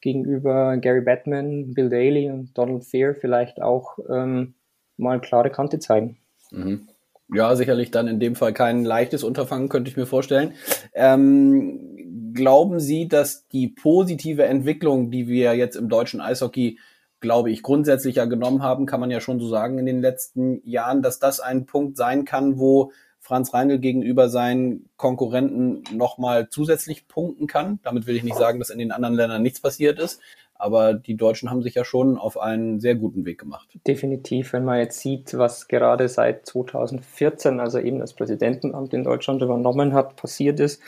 gegenüber 0.00 0.76
Gary 0.76 1.00
Batman, 1.00 1.74
Bill 1.74 1.88
Daly 1.88 2.30
und 2.30 2.56
Donald 2.56 2.84
Fair 2.84 3.14
vielleicht 3.14 3.60
auch 3.60 3.98
ähm, 4.08 4.54
mal 4.96 5.20
klare 5.20 5.50
Kante 5.50 5.78
zeigen. 5.78 6.18
Mhm 6.50 6.87
ja, 7.32 7.54
sicherlich 7.56 7.90
dann 7.90 8.08
in 8.08 8.20
dem 8.20 8.34
Fall 8.34 8.52
kein 8.52 8.84
leichtes 8.84 9.22
Unterfangen, 9.22 9.68
könnte 9.68 9.90
ich 9.90 9.96
mir 9.96 10.06
vorstellen. 10.06 10.54
Ähm, 10.94 12.32
glauben 12.34 12.80
Sie, 12.80 13.08
dass 13.08 13.46
die 13.48 13.68
positive 13.68 14.44
Entwicklung, 14.44 15.10
die 15.10 15.28
wir 15.28 15.54
jetzt 15.54 15.76
im 15.76 15.88
deutschen 15.88 16.20
Eishockey 16.20 16.78
glaube 17.20 17.50
ich, 17.50 17.62
grundsätzlich 17.62 18.16
ja 18.16 18.26
genommen 18.26 18.62
haben, 18.62 18.86
kann 18.86 19.00
man 19.00 19.10
ja 19.10 19.20
schon 19.20 19.40
so 19.40 19.48
sagen 19.48 19.78
in 19.78 19.86
den 19.86 20.00
letzten 20.00 20.62
Jahren, 20.64 21.02
dass 21.02 21.18
das 21.18 21.40
ein 21.40 21.66
Punkt 21.66 21.96
sein 21.96 22.24
kann, 22.24 22.58
wo 22.58 22.92
Franz 23.20 23.52
Reindl 23.52 23.78
gegenüber 23.78 24.28
seinen 24.28 24.88
Konkurrenten 24.96 25.82
nochmal 25.96 26.48
zusätzlich 26.48 27.08
punkten 27.08 27.46
kann. 27.46 27.80
Damit 27.82 28.06
will 28.06 28.16
ich 28.16 28.22
nicht 28.22 28.36
sagen, 28.36 28.58
dass 28.58 28.70
in 28.70 28.78
den 28.78 28.92
anderen 28.92 29.14
Ländern 29.14 29.42
nichts 29.42 29.60
passiert 29.60 29.98
ist. 29.98 30.20
Aber 30.58 30.92
die 30.92 31.16
Deutschen 31.16 31.50
haben 31.50 31.62
sich 31.62 31.74
ja 31.74 31.84
schon 31.84 32.18
auf 32.18 32.38
einen 32.38 32.80
sehr 32.80 32.96
guten 32.96 33.24
Weg 33.24 33.38
gemacht. 33.38 33.68
Definitiv, 33.86 34.52
wenn 34.52 34.64
man 34.64 34.78
jetzt 34.78 34.98
sieht, 34.98 35.38
was 35.38 35.68
gerade 35.68 36.08
seit 36.08 36.46
2014, 36.46 37.60
also 37.60 37.78
eben 37.78 38.00
das 38.00 38.12
Präsidentenamt 38.12 38.92
in 38.92 39.04
Deutschland 39.04 39.40
übernommen 39.40 39.94
hat, 39.94 40.16
passiert 40.16 40.58
ist. 40.58 40.82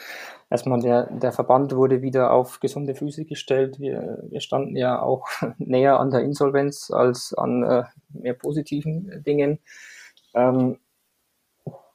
Erstmal 0.50 0.80
der, 0.80 1.06
der 1.12 1.30
Verband 1.30 1.76
wurde 1.76 2.02
wieder 2.02 2.32
auf 2.32 2.58
gesunde 2.58 2.96
Füße 2.96 3.24
gestellt. 3.24 3.78
Wir, 3.78 4.24
wir 4.28 4.40
standen 4.40 4.76
ja 4.76 5.00
auch 5.00 5.28
näher 5.58 6.00
an 6.00 6.10
der 6.10 6.22
Insolvenz 6.22 6.90
als 6.90 7.32
an 7.32 7.62
äh, 7.62 7.84
mehr 8.08 8.34
positiven 8.34 9.22
Dingen. 9.24 9.60
Ähm, 10.34 10.78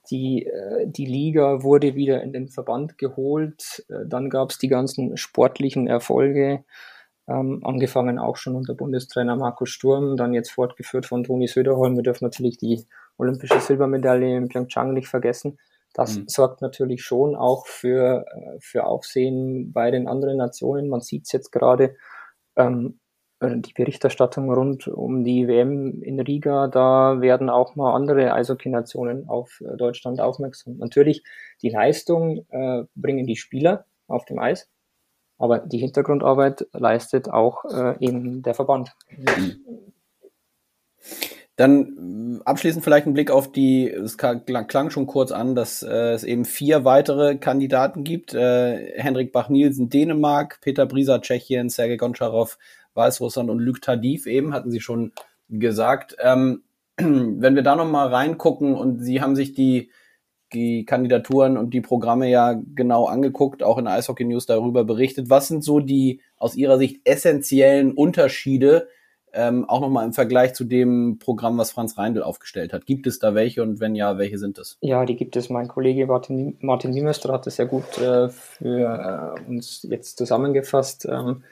die, 0.09 0.45
äh, 0.45 0.87
die 0.87 1.05
Liga 1.05 1.63
wurde 1.63 1.95
wieder 1.95 2.21
in 2.23 2.31
den 2.31 2.47
Verband 2.47 2.97
geholt. 2.97 3.85
Äh, 3.89 4.05
dann 4.07 4.29
gab 4.29 4.51
es 4.51 4.57
die 4.57 4.67
ganzen 4.67 5.17
sportlichen 5.17 5.87
Erfolge, 5.87 6.63
ähm, 7.27 7.61
angefangen 7.63 8.19
auch 8.19 8.37
schon 8.37 8.55
unter 8.55 8.75
Bundestrainer 8.75 9.35
Markus 9.35 9.69
Sturm, 9.69 10.17
dann 10.17 10.33
jetzt 10.33 10.51
fortgeführt 10.51 11.05
von 11.05 11.23
Toni 11.23 11.47
Söderholm. 11.47 11.95
Wir 11.95 12.03
dürfen 12.03 12.25
natürlich 12.25 12.57
die 12.57 12.85
olympische 13.17 13.59
Silbermedaille 13.59 14.37
in 14.37 14.47
Pyeongchang 14.49 14.93
nicht 14.93 15.07
vergessen. 15.07 15.57
Das 15.93 16.17
mhm. 16.17 16.25
sorgt 16.27 16.61
natürlich 16.61 17.03
schon 17.03 17.35
auch 17.35 17.67
für, 17.67 18.25
äh, 18.27 18.59
für 18.59 18.85
Aufsehen 18.85 19.71
bei 19.71 19.91
den 19.91 20.07
anderen 20.07 20.37
Nationen. 20.37 20.89
Man 20.89 21.01
sieht 21.01 21.25
es 21.25 21.31
jetzt 21.31 21.51
gerade, 21.51 21.95
ähm, 22.57 22.99
äh, 23.39 23.57
die 23.57 23.73
Berichterstattung 23.73 24.51
rund 24.51 24.87
um 24.87 25.23
die 25.23 25.47
WM 25.47 26.01
in 26.01 26.19
Riga, 26.19 26.67
da 26.67 27.21
werden 27.21 27.49
auch 27.49 27.75
mal 27.75 27.93
andere 27.93 28.33
Eishockey-Nationen 28.33 29.27
auf 29.29 29.61
äh, 29.61 29.75
Deutschland 29.77 30.19
aufmerksam. 30.19 30.77
Natürlich, 30.77 31.23
die 31.61 31.69
Leistung 31.69 32.45
äh, 32.49 32.83
bringen 32.95 33.25
die 33.25 33.35
Spieler 33.35 33.85
auf 34.07 34.25
dem 34.25 34.39
Eis, 34.39 34.69
aber 35.37 35.59
die 35.59 35.77
Hintergrundarbeit 35.79 36.67
leistet 36.73 37.29
auch 37.29 37.65
äh, 37.65 37.95
eben 37.99 38.41
der 38.41 38.53
Verband. 38.53 38.95
Dann 41.57 42.41
abschließend 42.43 42.83
vielleicht 42.83 43.07
ein 43.07 43.13
Blick 43.13 43.31
auf 43.31 43.51
die, 43.51 43.89
es 43.89 44.17
klang 44.17 44.89
schon 44.89 45.07
kurz 45.07 45.31
an, 45.31 45.55
dass 45.55 45.83
äh, 45.83 46.11
es 46.11 46.25
eben 46.25 46.43
vier 46.43 46.83
weitere 46.83 47.37
Kandidaten 47.37 48.03
gibt. 48.03 48.33
Äh, 48.33 48.99
Henrik 48.99 49.31
Bach-Nielsen, 49.31 49.89
Dänemark, 49.89 50.59
Peter 50.61 50.85
Brisa, 50.85 51.19
Tschechien, 51.19 51.69
Sergei 51.69 51.95
Goncharov, 51.95 52.57
Weißrussland 52.93 53.49
und 53.49 53.59
Luc 53.59 53.81
Tadif 53.81 54.27
eben, 54.27 54.53
hatten 54.53 54.71
Sie 54.71 54.81
schon 54.81 55.13
gesagt. 55.47 56.17
Ähm, 56.19 56.63
wenn 56.97 57.55
wir 57.55 57.63
da 57.63 57.77
nochmal 57.77 58.07
reingucken 58.07 58.75
und 58.75 58.99
Sie 58.99 59.21
haben 59.21 59.37
sich 59.37 59.53
die, 59.53 59.91
die 60.53 60.85
Kandidaturen 60.85 61.57
und 61.57 61.73
die 61.73 61.81
Programme 61.81 62.29
ja 62.29 62.59
genau 62.75 63.05
angeguckt, 63.05 63.63
auch 63.63 63.77
in 63.77 63.87
Eishockey 63.87 64.25
News 64.25 64.45
darüber 64.45 64.83
berichtet. 64.83 65.29
Was 65.29 65.47
sind 65.47 65.63
so 65.63 65.79
die 65.79 66.21
aus 66.37 66.55
Ihrer 66.55 66.77
Sicht 66.77 67.01
essentiellen 67.03 67.93
Unterschiede, 67.93 68.87
ähm, 69.33 69.67
auch 69.67 69.81
nochmal 69.81 70.05
im 70.05 70.13
Vergleich 70.13 70.53
zu 70.53 70.63
dem 70.63 71.17
Programm, 71.19 71.57
was 71.57 71.71
Franz 71.71 71.97
Reindl 71.97 72.23
aufgestellt 72.23 72.73
hat? 72.73 72.85
Gibt 72.85 73.05
es 73.05 73.19
da 73.19 73.35
welche 73.35 73.61
und 73.63 73.79
wenn 73.79 73.95
ja, 73.95 74.17
welche 74.17 74.37
sind 74.37 74.57
es? 74.57 74.77
Ja, 74.81 75.05
die 75.05 75.15
gibt 75.15 75.35
es. 75.35 75.49
Mein 75.49 75.67
Kollege 75.67 76.07
Martin, 76.07 76.57
Martin 76.61 76.91
Niemöster 76.91 77.33
hat 77.33 77.45
das 77.45 77.57
sehr 77.57 77.65
gut 77.65 77.97
äh, 77.97 78.29
für 78.29 79.35
äh, 79.37 79.49
uns 79.49 79.85
jetzt 79.89 80.17
zusammengefasst. 80.17 81.05
Ähm, 81.05 81.43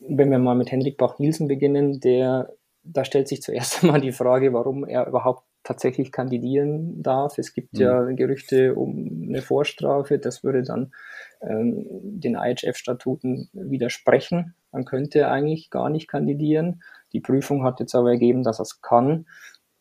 wenn 0.00 0.30
wir 0.30 0.38
mal 0.38 0.54
mit 0.54 0.70
Henrik 0.70 0.96
Bach-Nielsen 0.96 1.48
beginnen, 1.48 2.00
der, 2.00 2.50
da 2.82 3.04
stellt 3.04 3.28
sich 3.28 3.42
zuerst 3.42 3.82
einmal 3.82 4.00
die 4.00 4.12
Frage, 4.12 4.52
warum 4.52 4.84
er 4.84 5.06
überhaupt 5.06 5.44
tatsächlich 5.62 6.12
kandidieren 6.12 7.02
darf. 7.02 7.38
Es 7.38 7.52
gibt 7.52 7.74
mhm. 7.74 7.80
ja 7.80 8.02
Gerüchte 8.12 8.74
um 8.74 9.26
eine 9.28 9.42
Vorstrafe, 9.42 10.18
das 10.18 10.42
würde 10.42 10.62
dann 10.62 10.92
ähm, 11.42 11.86
den 11.90 12.34
IHF-Statuten 12.34 13.48
widersprechen. 13.52 14.54
Man 14.72 14.84
könnte 14.84 15.28
eigentlich 15.28 15.70
gar 15.70 15.90
nicht 15.90 16.08
kandidieren. 16.08 16.82
Die 17.12 17.20
Prüfung 17.20 17.64
hat 17.64 17.80
jetzt 17.80 17.94
aber 17.94 18.10
ergeben, 18.10 18.42
dass 18.42 18.60
er 18.60 18.62
es 18.62 18.80
kann. 18.80 19.26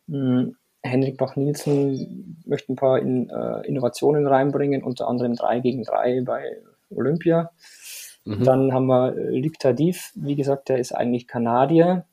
Mhm. 0.07 0.55
Henrik 0.81 1.17
Bach-Nielsen 1.17 2.41
möchte 2.45 2.71
ein 2.71 2.77
paar 2.77 2.99
in, 2.99 3.29
äh, 3.29 3.67
Innovationen 3.67 4.25
reinbringen, 4.25 4.81
unter 4.81 5.07
anderem 5.07 5.35
3 5.35 5.59
gegen 5.59 5.83
3 5.83 6.21
bei 6.21 6.61
Olympia. 6.89 7.51
Mhm. 8.25 8.43
Dann 8.43 8.73
haben 8.73 8.87
wir 8.87 9.15
äh, 9.17 9.39
Luc 9.39 9.59
Tardif, 9.59 10.11
wie 10.15 10.35
gesagt, 10.35 10.69
der 10.69 10.79
ist 10.79 10.93
eigentlich 10.93 11.27
Kanadier. 11.27 12.05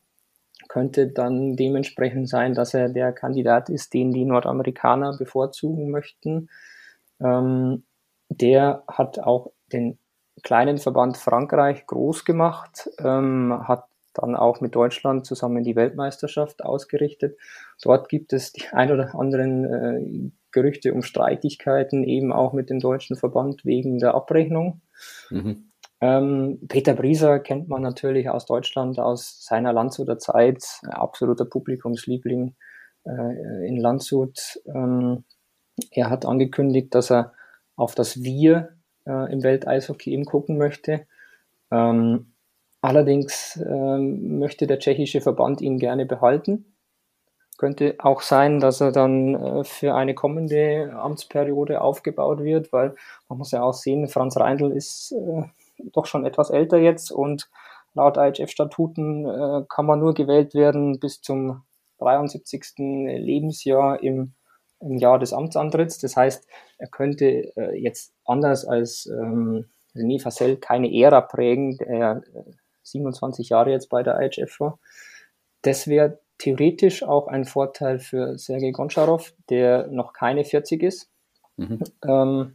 Könnte 0.69 1.09
dann 1.09 1.57
dementsprechend 1.57 2.29
sein, 2.29 2.55
dass 2.55 2.75
er 2.75 2.89
der 2.89 3.13
Kandidat 3.13 3.69
ist, 3.69 3.95
den 3.95 4.13
die 4.13 4.25
Nordamerikaner 4.25 5.17
bevorzugen 5.17 5.91
möchten. 5.91 6.49
Ähm, 7.21 7.85
der 8.29 8.85
hat 8.89 9.19
auch 9.19 9.53
den 9.73 9.99
kleinen 10.43 10.79
Verband 10.79 11.17
Frankreich 11.17 11.87
groß 11.87 12.25
gemacht, 12.25 12.91
ähm, 12.99 13.57
hat 13.67 13.85
dann 14.15 14.35
auch 14.35 14.61
mit 14.61 14.75
Deutschland 14.75 15.27
zusammen 15.27 15.63
die 15.63 15.77
Weltmeisterschaft 15.77 16.65
ausgerichtet. 16.65 17.39
Dort 17.83 18.09
gibt 18.09 18.33
es 18.33 18.53
die 18.53 18.67
ein 18.73 18.91
oder 18.91 19.15
anderen 19.15 19.65
äh, 19.65 20.31
Gerüchte 20.53 20.95
um 20.95 21.03
Streitigkeiten, 21.03 22.03
eben 22.03 22.33
auch 22.33 22.55
mit 22.55 22.71
dem 22.71 22.81
deutschen 22.81 23.17
Verband 23.17 23.65
wegen 23.65 23.99
der 23.99 24.15
Abrechnung. 24.15 24.81
Mhm. 25.31 25.71
Ähm, 26.01 26.61
Peter 26.69 26.95
Brieser 26.95 27.39
kennt 27.41 27.69
man 27.69 27.83
natürlich 27.83 28.29
aus 28.29 28.45
Deutschland, 28.45 28.99
aus 28.99 29.45
seiner 29.45 29.73
Landshuter 29.73 30.19
Zeit, 30.19 30.63
absoluter 30.89 31.47
Publikumsliebling 31.47 32.55
äh, 33.05 33.67
in 33.67 33.79
Landshut. 33.79 34.61
Ähm, 34.67 35.25
er 35.91 36.11
hat 36.11 36.27
angekündigt, 36.27 36.95
dass 36.95 37.11
er 37.11 37.33
auf 37.77 37.95
das 37.95 38.23
Wir 38.23 38.77
äh, 39.07 39.33
im 39.33 39.43
Welteishockey 39.43 40.13
eben 40.13 40.25
gucken 40.25 40.59
möchte. 40.59 41.07
Ähm, 41.71 42.33
allerdings 42.81 43.57
ähm, 43.67 44.39
möchte 44.39 44.67
der 44.67 44.79
tschechische 44.79 45.21
Verband 45.21 45.61
ihn 45.61 45.79
gerne 45.79 46.07
behalten. 46.07 46.77
Könnte 47.59 47.95
auch 47.99 48.21
sein, 48.21 48.61
dass 48.61 48.83
er 48.83 48.93
dann 48.93 49.35
äh, 49.35 49.65
für 49.65 49.95
eine 49.95 50.15
kommende 50.15 50.93
Amtsperiode 50.93 51.81
aufgebaut 51.81 52.43
wird, 52.45 52.71
weil 52.73 52.95
man 53.29 53.39
muss 53.39 53.53
ja 53.53 53.63
auch 53.63 53.73
sehen, 53.73 54.09
Franz 54.09 54.37
Reindl 54.37 54.73
ist 54.73 55.13
äh, 55.13 55.45
doch 55.93 56.07
schon 56.07 56.25
etwas 56.27 56.51
älter 56.51 56.79
jetzt 56.79 57.11
und 57.11 57.49
laut 57.95 58.17
IHF-Statuten 58.17 59.27
äh, 59.27 59.65
kann 59.69 59.87
man 59.87 59.99
nur 60.01 60.15
gewählt 60.15 60.55
werden 60.55 61.01
bis 61.01 61.21
zum 61.21 61.63
73. 61.99 62.75
Lebensjahr 62.77 64.03
im, 64.03 64.35
im 64.81 64.99
Jahr 64.99 65.19
des 65.19 65.33
Amtsantritts. 65.33 65.99
Das 65.99 66.17
heißt, 66.17 66.47
er 66.79 66.89
könnte 66.89 67.57
äh, 67.57 67.75
jetzt 67.81 68.13
anders 68.25 68.67
als 68.67 69.07
ähm, 69.07 69.67
René 69.95 70.21
Fassel 70.21 70.59
keine 70.59 70.93
Ära 70.93 71.23
prägen, 71.23 71.79
der 71.79 72.23
äh, 72.35 72.43
27 72.83 73.49
Jahre 73.49 73.71
jetzt 73.71 73.89
bei 73.89 74.03
der 74.03 74.21
IHF 74.21 74.61
war. 74.61 74.79
Das 75.63 75.89
wäre 75.89 76.21
theoretisch 76.39 77.03
auch 77.03 77.29
ein 77.29 77.45
Vorteil 77.45 77.99
für 77.99 78.39
Sergei 78.39 78.71
Goncharov, 78.71 79.33
der 79.49 79.87
noch 79.89 80.13
keine 80.13 80.45
40 80.45 80.83
ist. 80.83 81.11
Mhm. 81.57 81.81
Ähm, 82.07 82.55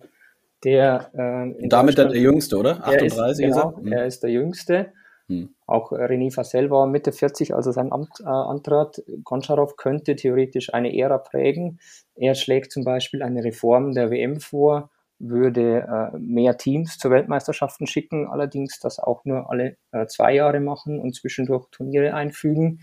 der 0.63 1.11
äh, 1.13 1.67
damit 1.67 1.97
der, 1.97 2.09
der 2.09 2.21
Jüngste, 2.21 2.57
oder? 2.57 2.85
38 2.85 3.45
ist, 3.45 3.55
genau, 3.55 3.77
hm. 3.77 3.91
er 3.91 4.05
ist 4.05 4.23
der 4.23 4.29
Jüngste. 4.29 4.93
Hm. 5.27 5.55
Auch 5.65 5.91
René 5.91 6.33
Fassel 6.33 6.69
war 6.69 6.87
Mitte 6.87 7.11
40, 7.11 7.55
als 7.55 7.65
er 7.65 7.73
sein 7.73 7.91
Amt 7.91 8.19
äh, 8.19 8.25
antrat. 8.25 9.01
Goncharov 9.23 9.77
könnte 9.77 10.15
theoretisch 10.15 10.73
eine 10.73 10.95
Ära 10.97 11.17
prägen. 11.19 11.79
Er 12.15 12.35
schlägt 12.35 12.71
zum 12.71 12.83
Beispiel 12.83 13.23
eine 13.23 13.43
Reform 13.43 13.93
der 13.93 14.11
WM 14.11 14.41
vor, 14.41 14.89
würde 15.19 15.87
äh, 16.13 16.17
mehr 16.17 16.57
Teams 16.57 16.97
zu 16.97 17.09
Weltmeisterschaften 17.09 17.87
schicken, 17.87 18.27
allerdings 18.27 18.79
das 18.79 18.99
auch 18.99 19.23
nur 19.23 19.49
alle 19.49 19.77
äh, 19.91 20.05
zwei 20.07 20.33
Jahre 20.33 20.59
machen 20.59 20.99
und 20.99 21.15
zwischendurch 21.15 21.67
Turniere 21.71 22.13
einfügen. 22.13 22.81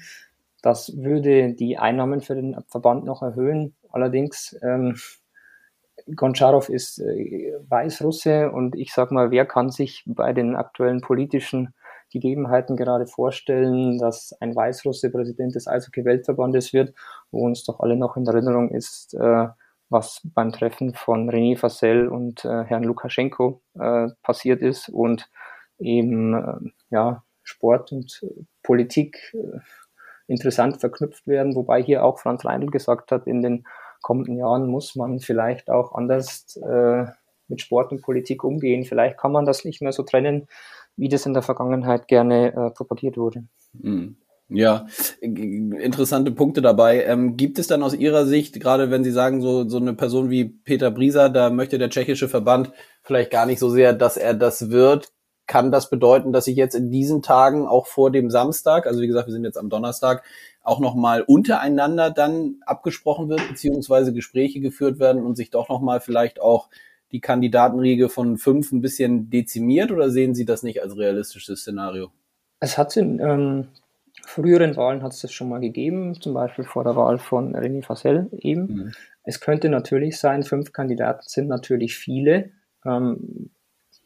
Das 0.62 0.96
würde 0.96 1.54
die 1.54 1.78
Einnahmen 1.78 2.20
für 2.20 2.34
den 2.34 2.56
Verband 2.68 3.04
noch 3.04 3.22
erhöhen. 3.22 3.74
Allerdings 3.90 4.56
ähm, 4.62 4.96
Goncharov 6.14 6.68
ist 6.68 7.00
äh, 7.00 7.52
Weißrusse 7.68 8.50
und 8.50 8.76
ich 8.76 8.92
sag 8.92 9.10
mal, 9.10 9.30
wer 9.30 9.46
kann 9.46 9.70
sich 9.70 10.04
bei 10.06 10.32
den 10.32 10.56
aktuellen 10.56 11.00
politischen 11.00 11.74
Gegebenheiten 12.10 12.76
gerade 12.76 13.06
vorstellen, 13.06 13.98
dass 13.98 14.34
ein 14.40 14.56
Weißrusse 14.56 15.10
Präsident 15.10 15.54
des 15.54 15.66
Eishockey-Weltverbandes 15.68 16.72
wird, 16.72 16.94
wo 17.30 17.44
uns 17.44 17.64
doch 17.64 17.80
alle 17.80 17.96
noch 17.96 18.16
in 18.16 18.26
Erinnerung 18.26 18.70
ist, 18.70 19.14
äh, 19.14 19.48
was 19.90 20.20
beim 20.24 20.52
Treffen 20.52 20.94
von 20.94 21.30
René 21.30 21.56
Fassel 21.56 22.08
und 22.08 22.44
äh, 22.44 22.64
Herrn 22.64 22.84
Lukaschenko 22.84 23.62
äh, 23.78 24.08
passiert 24.22 24.62
ist 24.62 24.88
und 24.88 25.30
eben 25.78 26.34
äh, 26.34 26.70
ja, 26.90 27.22
Sport 27.42 27.92
und 27.92 28.20
äh, 28.22 28.44
Politik 28.62 29.34
äh, 29.34 29.58
interessant 30.26 30.78
verknüpft 30.78 31.26
werden, 31.26 31.54
wobei 31.54 31.82
hier 31.82 32.04
auch 32.04 32.18
Franz 32.18 32.44
Reindl 32.44 32.70
gesagt 32.70 33.12
hat, 33.12 33.26
in 33.26 33.42
den 33.42 33.64
kommenden 34.00 34.36
Jahren 34.36 34.68
muss 34.68 34.94
man 34.96 35.20
vielleicht 35.20 35.70
auch 35.70 35.94
anders 35.94 36.56
äh, 36.56 37.06
mit 37.48 37.60
Sport 37.60 37.92
und 37.92 38.02
Politik 38.02 38.44
umgehen. 38.44 38.84
Vielleicht 38.84 39.18
kann 39.18 39.32
man 39.32 39.46
das 39.46 39.64
nicht 39.64 39.80
mehr 39.80 39.92
so 39.92 40.02
trennen, 40.02 40.46
wie 40.96 41.08
das 41.08 41.26
in 41.26 41.34
der 41.34 41.42
Vergangenheit 41.42 42.08
gerne 42.08 42.52
äh, 42.54 42.70
propagiert 42.70 43.16
wurde. 43.16 43.44
Mhm. 43.72 44.16
Ja, 44.50 44.86
interessante 45.20 46.30
Punkte 46.30 46.62
dabei. 46.62 47.04
Ähm, 47.04 47.36
gibt 47.36 47.58
es 47.58 47.66
dann 47.66 47.82
aus 47.82 47.94
Ihrer 47.94 48.24
Sicht, 48.24 48.58
gerade 48.60 48.90
wenn 48.90 49.04
Sie 49.04 49.10
sagen, 49.10 49.42
so, 49.42 49.68
so 49.68 49.76
eine 49.76 49.92
Person 49.92 50.30
wie 50.30 50.46
Peter 50.46 50.90
Brisa, 50.90 51.28
da 51.28 51.50
möchte 51.50 51.76
der 51.76 51.90
tschechische 51.90 52.30
Verband 52.30 52.72
vielleicht 53.02 53.30
gar 53.30 53.44
nicht 53.44 53.58
so 53.58 53.68
sehr, 53.68 53.92
dass 53.92 54.16
er 54.16 54.32
das 54.32 54.70
wird, 54.70 55.12
kann 55.46 55.70
das 55.70 55.90
bedeuten, 55.90 56.32
dass 56.32 56.46
sich 56.46 56.56
jetzt 56.56 56.74
in 56.74 56.90
diesen 56.90 57.20
Tagen 57.20 57.66
auch 57.66 57.86
vor 57.86 58.10
dem 58.10 58.30
Samstag, 58.30 58.86
also 58.86 59.02
wie 59.02 59.06
gesagt, 59.06 59.26
wir 59.26 59.32
sind 59.32 59.44
jetzt 59.44 59.58
am 59.58 59.68
Donnerstag, 59.68 60.22
auch 60.68 60.80
nochmal 60.80 61.22
untereinander 61.22 62.10
dann 62.10 62.56
abgesprochen 62.66 63.28
wird, 63.28 63.46
beziehungsweise 63.48 64.12
Gespräche 64.12 64.60
geführt 64.60 64.98
werden 64.98 65.22
und 65.22 65.36
sich 65.36 65.50
doch 65.50 65.68
nochmal 65.68 66.00
vielleicht 66.00 66.40
auch 66.40 66.68
die 67.10 67.20
Kandidatenriege 67.20 68.08
von 68.08 68.36
fünf 68.36 68.70
ein 68.72 68.82
bisschen 68.82 69.30
dezimiert 69.30 69.90
oder 69.90 70.10
sehen 70.10 70.34
Sie 70.34 70.44
das 70.44 70.62
nicht 70.62 70.82
als 70.82 70.96
realistisches 70.96 71.60
Szenario? 71.60 72.10
Es 72.60 72.76
hat 72.76 72.96
in 72.96 73.18
ähm, 73.20 73.68
früheren 74.26 74.76
Wahlen 74.76 75.02
hat 75.02 75.12
es 75.12 75.20
das 75.20 75.32
schon 75.32 75.48
mal 75.48 75.60
gegeben, 75.60 76.20
zum 76.20 76.34
Beispiel 76.34 76.64
vor 76.64 76.84
der 76.84 76.96
Wahl 76.96 77.18
von 77.18 77.56
René 77.56 77.82
Fassel 77.82 78.28
eben. 78.32 78.66
Mhm. 78.66 78.92
Es 79.22 79.40
könnte 79.40 79.68
natürlich 79.68 80.18
sein, 80.18 80.42
fünf 80.42 80.72
Kandidaten 80.72 81.22
sind 81.26 81.48
natürlich 81.48 81.96
viele. 81.96 82.50
Ähm, 82.84 83.50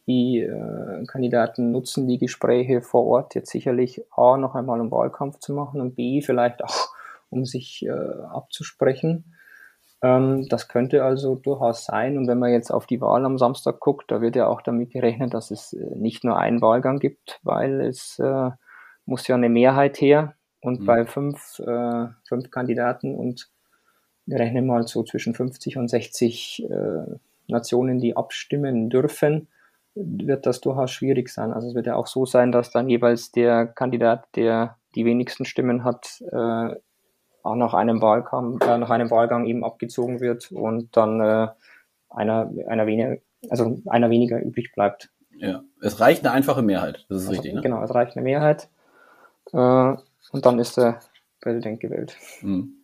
die 0.07 0.41
äh, 0.41 1.05
Kandidaten 1.07 1.71
nutzen 1.71 2.09
die 2.09 2.19
Gespräche 2.19 2.83
vor 2.83 3.07
Ort 3.07 3.35
jetzt 3.35 3.51
sicherlich 3.51 4.03
A, 4.11 4.37
noch 4.37 4.55
einmal 4.55 4.81
um 4.81 4.91
Wahlkampf 4.91 5.39
zu 5.39 5.53
machen 5.53 5.81
und 5.81 5.95
B, 5.95 6.23
vielleicht 6.23 6.63
auch 6.65 6.89
um 7.31 7.45
sich 7.45 7.85
äh, 7.87 7.91
abzusprechen. 7.91 9.35
Ähm, 10.03 10.49
das 10.49 10.69
könnte 10.69 11.05
also 11.05 11.37
durchaus 11.37 11.85
sein. 11.85 12.19
Und 12.19 12.27
wenn 12.27 12.39
man 12.39 12.51
jetzt 12.51 12.71
auf 12.71 12.87
die 12.87 13.01
Wahl 13.01 13.25
am 13.25 13.39
Samstag 13.39 13.79
guckt, 13.81 14.11
da 14.11 14.21
wird 14.21 14.37
ja 14.37 14.49
auch 14.49 14.61
damit 14.61 14.91
gerechnet, 14.91 15.33
dass 15.33 15.51
es 15.51 15.73
äh, 15.73 15.97
nicht 15.97 16.25
nur 16.25 16.37
einen 16.37 16.61
Wahlgang 16.61 16.99
gibt, 16.99 17.39
weil 17.43 17.81
es 17.81 18.19
äh, 18.19 18.51
muss 19.07 19.29
ja 19.29 19.37
eine 19.37 19.49
Mehrheit 19.49 20.01
her. 20.01 20.35
Und 20.61 20.81
mhm. 20.81 20.87
bei 20.87 21.07
fünf, 21.07 21.61
äh, 21.61 22.07
fünf 22.25 22.51
Kandidaten 22.51 23.15
und 23.15 23.51
wir 24.27 24.39
rechnen 24.39 24.67
mal 24.67 24.87
so 24.87 25.03
zwischen 25.03 25.35
50 25.35 25.77
und 25.79 25.89
60 25.89 26.65
äh, 26.71 27.19
Nationen, 27.49 27.99
die 27.99 28.17
abstimmen 28.17 28.89
dürfen, 28.89 29.49
wird 29.95 30.47
das 30.47 30.61
durchaus 30.61 30.91
schwierig 30.91 31.29
sein. 31.29 31.53
Also 31.53 31.69
es 31.69 31.75
wird 31.75 31.87
ja 31.87 31.97
auch 31.97 32.07
so 32.07 32.25
sein, 32.27 32.53
dass 32.53 32.71
dann 32.71 32.89
jeweils 32.89 33.31
der 33.31 33.67
Kandidat, 33.67 34.27
der 34.35 34.77
die 34.95 35.05
wenigsten 35.05 35.45
Stimmen 35.45 35.85
hat, 35.85 36.23
äh, 36.31 36.75
auch 37.43 37.57
nach 37.57 37.75
einem 37.75 38.01
Wahlgang, 38.01 38.59
äh, 38.61 38.79
nach 38.79 38.91
einem 38.91 39.11
Wahlgang 39.11 39.47
eben 39.47 39.65
abgezogen 39.65 40.21
wird 40.21 40.51
und 40.53 40.97
dann 40.97 41.21
äh, 41.21 41.49
einer, 42.09 42.51
einer 42.69 42.87
weniger, 42.87 43.17
also 43.49 43.79
einer 43.87 44.11
weniger 44.11 44.41
übrig 44.41 44.73
bleibt. 44.75 45.11
Ja, 45.37 45.63
es 45.81 45.99
reicht 45.99 46.25
eine 46.25 46.33
einfache 46.35 46.63
Mehrheit, 46.63 47.05
das 47.09 47.23
ist 47.23 47.29
also, 47.29 47.41
richtig, 47.41 47.55
ne? 47.55 47.61
Genau, 47.63 47.83
es 47.83 47.95
reicht 47.95 48.17
eine 48.17 48.23
Mehrheit 48.23 48.69
äh, 49.53 49.57
und 49.57 50.47
dann 50.47 50.59
ist 50.59 50.77
der 50.77 51.01
Präsident 51.41 51.81
gewählt. 51.81 52.17
Mhm. 52.43 52.75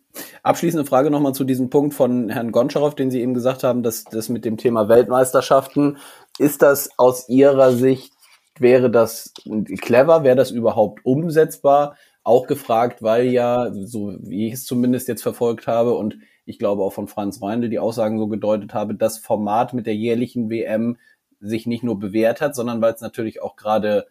Abschließende 0.43 0.85
Frage 0.85 1.11
nochmal 1.11 1.33
zu 1.33 1.43
diesem 1.43 1.69
Punkt 1.69 1.93
von 1.93 2.29
Herrn 2.29 2.51
Goncharow, 2.51 2.95
den 2.95 3.11
Sie 3.11 3.21
eben 3.21 3.33
gesagt 3.33 3.63
haben, 3.63 3.83
dass 3.83 4.05
das 4.05 4.27
mit 4.27 4.43
dem 4.43 4.57
Thema 4.57 4.89
Weltmeisterschaften, 4.89 5.97
ist 6.39 6.61
das 6.61 6.89
aus 6.97 7.29
Ihrer 7.29 7.71
Sicht, 7.71 8.13
wäre 8.57 8.89
das 8.89 9.33
clever, 9.81 10.23
wäre 10.23 10.35
das 10.35 10.51
überhaupt 10.51 11.05
umsetzbar? 11.05 11.95
Auch 12.23 12.47
gefragt, 12.47 13.01
weil 13.01 13.27
ja, 13.27 13.71
so 13.73 14.15
wie 14.19 14.47
ich 14.47 14.53
es 14.53 14.65
zumindest 14.65 15.07
jetzt 15.07 15.23
verfolgt 15.23 15.67
habe 15.67 15.93
und 15.95 16.17
ich 16.45 16.59
glaube 16.59 16.83
auch 16.83 16.93
von 16.93 17.07
Franz 17.07 17.41
Reindl 17.41 17.69
die 17.69 17.79
Aussagen 17.79 18.19
so 18.19 18.27
gedeutet 18.27 18.73
habe, 18.73 18.95
das 18.95 19.19
Format 19.19 19.73
mit 19.73 19.85
der 19.85 19.95
jährlichen 19.95 20.49
WM 20.49 20.97
sich 21.39 21.65
nicht 21.65 21.83
nur 21.83 21.99
bewährt 21.99 22.41
hat, 22.41 22.55
sondern 22.55 22.81
weil 22.81 22.93
es 22.93 23.01
natürlich 23.01 23.41
auch 23.41 23.55
gerade 23.55 24.07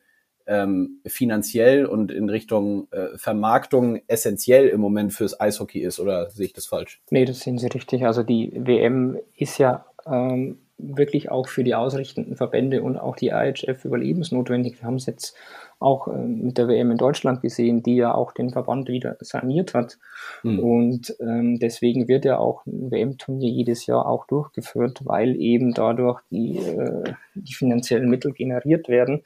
ähm, 0.47 1.01
finanziell 1.05 1.85
und 1.85 2.11
in 2.11 2.31
Richtung 2.31 2.91
äh, 2.91 3.19
Vermarktung 3.19 4.01
essentiell 4.07 4.69
im 4.69 4.81
Moment 4.81 5.13
fürs 5.13 5.39
Eishockey 5.39 5.81
ist, 5.81 6.01
oder 6.01 6.31
sehe 6.31 6.47
ich 6.47 6.55
das 6.55 6.67
falsch? 6.67 7.03
Nee, 7.11 7.27
das 7.27 7.41
sehen 7.41 7.59
Sie 7.59 7.67
richtig. 7.67 8.07
Also 8.07 8.23
die 8.23 8.53
WM 8.55 9.19
ist 9.37 9.59
ja 9.59 9.85
ähm, 10.07 10.59
wirklich 10.79 11.31
auch 11.31 11.49
für 11.49 11.65
die 11.65 11.75
ausrichtenden 11.75 12.37
Verbände 12.37 12.83
und 12.83 12.97
auch 12.97 13.17
die 13.17 13.29
IHF 13.29 13.85
überlebensnotwendig. 13.85 14.81
Wir 14.81 14.87
haben 14.87 14.95
es 14.95 15.07
jetzt 15.07 15.37
auch 15.81 16.09
äh, 16.09 16.17
mit 16.17 16.57
der 16.57 16.69
WM 16.69 16.91
in 16.93 16.97
Deutschland 16.97 17.43
gesehen, 17.43 17.83
die 17.83 17.97
ja 17.97 18.15
auch 18.15 18.33
den 18.33 18.51
Verband 18.51 18.89
wieder 18.89 19.17
saniert 19.21 19.75
hat. 19.75 19.99
Mhm. 20.43 20.59
Und 20.61 21.17
ähm, 21.21 21.59
deswegen 21.59 22.09
wird 22.09 22.25
ja 22.25 22.39
auch 22.39 22.65
ein 22.67 22.91
WM-Turnier 22.91 23.51
jedes 23.51 23.87
Jahr 23.87 24.07
auch 24.07 24.27
durchgeführt, 24.27 25.01
weil 25.05 25.37
eben 25.37 25.75
dadurch 25.75 26.21
die, 26.31 26.59
äh, 26.59 27.13
die 27.35 27.55
finanziellen 27.55 28.09
Mittel 28.09 28.33
generiert 28.33 28.89
werden. 28.89 29.23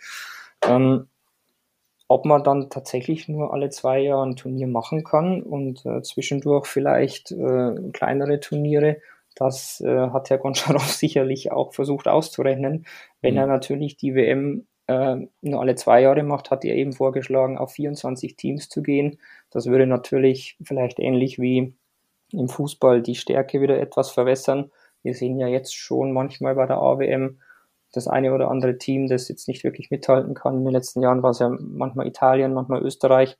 Ähm, 0.67 1.07
ob 2.09 2.27
man 2.27 2.45
dann 2.45 2.69
tatsächlich 2.69 3.29
nur 3.29 3.55
alle 3.55 3.71
zwei 3.71 4.01
Jahre 4.01 4.27
ein 4.27 4.37
Turnier 4.37 4.67
machen 4.67 5.03
kann 5.03 5.43
und 5.43 5.87
äh, 5.87 6.03
zwischendurch 6.03 6.67
vielleicht 6.67 7.33
äh, 7.33 7.75
kleinere 7.93 8.38
Turniere, 8.38 8.99
das 9.37 9.81
äh, 9.81 10.11
hat 10.11 10.31
Herr 10.31 10.38
Goncharov 10.38 10.83
sicherlich 10.88 11.53
auch 11.53 11.73
versucht 11.73 12.09
auszurechnen. 12.09 12.87
Wenn 13.21 13.35
mhm. 13.35 13.40
er 13.40 13.47
natürlich 13.47 13.97
die 13.97 14.14
WM 14.14 14.66
äh, 14.87 15.16
nur 15.40 15.61
alle 15.61 15.75
zwei 15.75 16.03
Jahre 16.03 16.23
macht, 16.23 16.51
hat 16.51 16.64
er 16.64 16.75
eben 16.75 16.92
vorgeschlagen, 16.92 17.59
auf 17.59 17.73
24 17.73 18.37
Teams 18.37 18.68
zu 18.68 18.83
gehen. 18.83 19.18
Das 19.51 19.66
würde 19.66 19.87
natürlich 19.87 20.57
vielleicht 20.62 20.99
ähnlich 20.99 21.38
wie 21.38 21.75
im 22.33 22.49
Fußball 22.49 23.03
die 23.03 23.14
Stärke 23.14 23.61
wieder 23.61 23.79
etwas 23.79 24.11
verwässern. 24.11 24.71
Wir 25.03 25.14
sehen 25.14 25.38
ja 25.38 25.49
jetzt 25.49 25.75
schon 25.75 26.12
manchmal 26.12 26.55
bei 26.55 26.66
der 26.66 26.79
AWM, 26.79 27.38
das 27.92 28.09
eine 28.09 28.33
oder 28.33 28.51
andere 28.51 28.79
Team, 28.79 29.09
das 29.09 29.29
jetzt 29.29 29.49
nicht 29.49 29.64
wirklich 29.64 29.90
mithalten 29.90 30.35
kann. 30.35 30.59
In 30.59 30.64
den 30.64 30.73
letzten 30.73 31.03
Jahren 31.03 31.23
war 31.23 31.31
es 31.31 31.40
ja 31.40 31.51
manchmal 31.51 32.07
Italien, 32.07 32.55
manchmal 32.55 32.83
Österreich, 32.83 33.37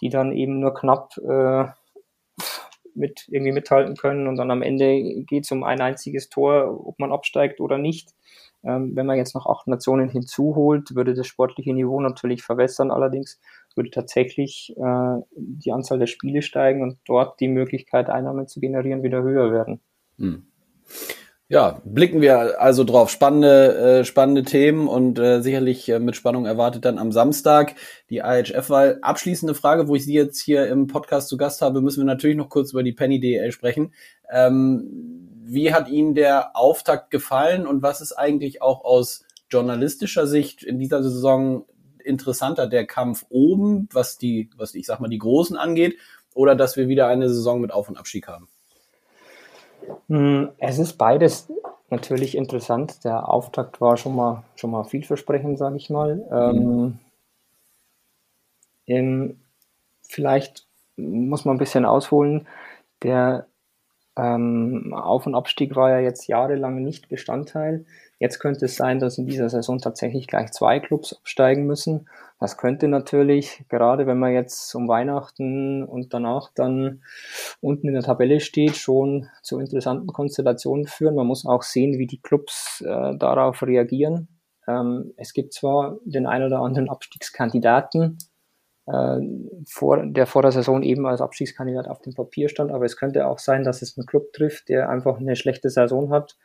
die 0.00 0.10
dann 0.10 0.32
eben 0.32 0.60
nur 0.60 0.74
knapp 0.74 1.16
äh, 1.18 1.64
mit 2.94 3.26
irgendwie 3.28 3.52
mithalten 3.52 3.96
können 3.96 4.26
und 4.26 4.36
dann 4.36 4.50
am 4.50 4.62
Ende 4.62 5.22
geht 5.24 5.44
es 5.44 5.52
um 5.52 5.64
ein 5.64 5.80
einziges 5.80 6.28
Tor, 6.28 6.86
ob 6.86 6.98
man 6.98 7.12
absteigt 7.12 7.60
oder 7.60 7.78
nicht. 7.78 8.10
Ähm, 8.64 8.96
wenn 8.96 9.06
man 9.06 9.18
jetzt 9.18 9.34
noch 9.34 9.46
acht 9.46 9.66
Nationen 9.66 10.08
hinzuholt, 10.08 10.94
würde 10.94 11.14
das 11.14 11.26
sportliche 11.26 11.74
Niveau 11.74 12.00
natürlich 12.00 12.42
verwässern. 12.42 12.90
Allerdings 12.90 13.40
würde 13.74 13.90
tatsächlich 13.90 14.74
äh, 14.76 15.16
die 15.36 15.72
Anzahl 15.72 15.98
der 15.98 16.06
Spiele 16.06 16.40
steigen 16.40 16.82
und 16.82 16.98
dort 17.04 17.40
die 17.40 17.48
Möglichkeit, 17.48 18.08
Einnahmen 18.08 18.48
zu 18.48 18.60
generieren, 18.60 19.02
wieder 19.02 19.22
höher 19.22 19.52
werden. 19.52 19.80
Hm. 20.18 20.46
Ja, 21.48 21.82
blicken 21.84 22.22
wir 22.22 22.60
also 22.60 22.84
drauf. 22.84 23.10
Spannende, 23.10 24.00
äh, 24.00 24.04
spannende 24.04 24.44
Themen 24.44 24.88
und 24.88 25.18
äh, 25.18 25.42
sicherlich 25.42 25.86
äh, 25.90 25.98
mit 25.98 26.16
Spannung 26.16 26.46
erwartet 26.46 26.86
dann 26.86 26.98
am 26.98 27.12
Samstag 27.12 27.74
die 28.08 28.18
IHF-Wahl. 28.18 28.98
Abschließende 29.02 29.54
Frage, 29.54 29.86
wo 29.86 29.94
ich 29.94 30.06
Sie 30.06 30.14
jetzt 30.14 30.40
hier 30.40 30.66
im 30.68 30.86
Podcast 30.86 31.28
zu 31.28 31.36
Gast 31.36 31.60
habe, 31.60 31.82
müssen 31.82 32.00
wir 32.00 32.06
natürlich 32.06 32.38
noch 32.38 32.48
kurz 32.48 32.72
über 32.72 32.82
die 32.82 32.92
Penny 32.92 33.20
DL 33.20 33.52
sprechen. 33.52 33.92
Ähm, 34.32 35.28
wie 35.44 35.74
hat 35.74 35.90
Ihnen 35.90 36.14
der 36.14 36.56
Auftakt 36.56 37.10
gefallen 37.10 37.66
und 37.66 37.82
was 37.82 38.00
ist 38.00 38.12
eigentlich 38.12 38.62
auch 38.62 38.82
aus 38.82 39.26
journalistischer 39.50 40.26
Sicht 40.26 40.62
in 40.62 40.78
dieser 40.78 41.02
Saison 41.02 41.66
interessanter, 42.02 42.66
der 42.66 42.86
Kampf 42.86 43.26
oben, 43.28 43.86
was 43.92 44.16
die, 44.16 44.48
was 44.56 44.74
ich 44.74 44.86
sag 44.86 45.00
mal, 45.00 45.08
die 45.08 45.18
Großen 45.18 45.56
angeht, 45.58 45.98
oder 46.32 46.54
dass 46.56 46.78
wir 46.78 46.88
wieder 46.88 47.06
eine 47.06 47.28
Saison 47.28 47.60
mit 47.60 47.70
Auf- 47.70 47.90
und 47.90 47.98
Abstieg 47.98 48.28
haben? 48.28 48.48
Hm, 50.08 50.50
es 50.58 50.78
ist 50.78 50.94
beides 50.94 51.52
natürlich 51.90 52.36
interessant. 52.36 53.04
Der 53.04 53.28
Auftakt 53.28 53.80
war 53.80 53.96
schon 53.96 54.16
mal, 54.16 54.42
schon 54.56 54.70
mal 54.70 54.84
vielversprechend, 54.84 55.58
sage 55.58 55.76
ich 55.76 55.90
mal. 55.90 56.16
Mhm. 56.52 56.98
Ähm, 58.86 59.40
vielleicht 60.02 60.66
muss 60.96 61.44
man 61.44 61.56
ein 61.56 61.58
bisschen 61.58 61.84
ausholen. 61.84 62.46
Der 63.02 63.46
ähm, 64.16 64.94
Auf- 64.94 65.26
und 65.26 65.34
Abstieg 65.34 65.74
war 65.74 65.90
ja 65.90 65.98
jetzt 65.98 66.26
jahrelang 66.26 66.82
nicht 66.82 67.08
Bestandteil. 67.08 67.84
Jetzt 68.18 68.38
könnte 68.38 68.66
es 68.66 68.76
sein, 68.76 69.00
dass 69.00 69.18
in 69.18 69.26
dieser 69.26 69.50
Saison 69.50 69.78
tatsächlich 69.78 70.28
gleich 70.28 70.52
zwei 70.52 70.78
Clubs 70.78 71.14
absteigen 71.14 71.66
müssen. 71.66 72.08
Das 72.38 72.56
könnte 72.56 72.88
natürlich, 72.88 73.64
gerade 73.68 74.06
wenn 74.06 74.18
man 74.18 74.32
jetzt 74.32 74.74
um 74.74 74.86
Weihnachten 74.86 75.82
und 75.82 76.14
danach 76.14 76.50
dann 76.54 77.02
unten 77.60 77.88
in 77.88 77.94
der 77.94 78.02
Tabelle 78.02 78.40
steht, 78.40 78.76
schon 78.76 79.28
zu 79.42 79.58
interessanten 79.58 80.08
Konstellationen 80.08 80.86
führen. 80.86 81.16
Man 81.16 81.26
muss 81.26 81.46
auch 81.46 81.62
sehen, 81.62 81.98
wie 81.98 82.06
die 82.06 82.20
Clubs 82.20 82.82
äh, 82.86 83.16
darauf 83.16 83.62
reagieren. 83.62 84.28
Ähm, 84.68 85.12
es 85.16 85.32
gibt 85.32 85.52
zwar 85.52 85.98
den 86.04 86.26
ein 86.26 86.42
oder 86.42 86.60
anderen 86.60 86.88
Abstiegskandidaten, 86.88 88.18
äh, 88.86 89.18
vor, 89.68 90.04
der 90.04 90.26
vor 90.26 90.42
der 90.42 90.52
Saison 90.52 90.82
eben 90.82 91.06
als 91.06 91.20
Abstiegskandidat 91.20 91.88
auf 91.88 92.00
dem 92.00 92.14
Papier 92.14 92.48
stand. 92.48 92.70
Aber 92.70 92.84
es 92.84 92.96
könnte 92.96 93.26
auch 93.26 93.38
sein, 93.38 93.64
dass 93.64 93.82
es 93.82 93.96
einen 93.96 94.06
Club 94.06 94.32
trifft, 94.32 94.68
der 94.68 94.88
einfach 94.88 95.18
eine 95.18 95.36
schlechte 95.36 95.70
Saison 95.70 96.10
hat 96.10 96.36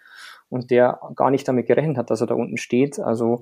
und 0.49 0.71
der 0.71 0.99
gar 1.15 1.31
nicht 1.31 1.47
damit 1.47 1.67
gerechnet 1.67 1.97
hat, 1.97 2.09
dass 2.09 2.21
er 2.21 2.27
da 2.27 2.35
unten 2.35 2.57
steht. 2.57 2.99
Also 2.99 3.41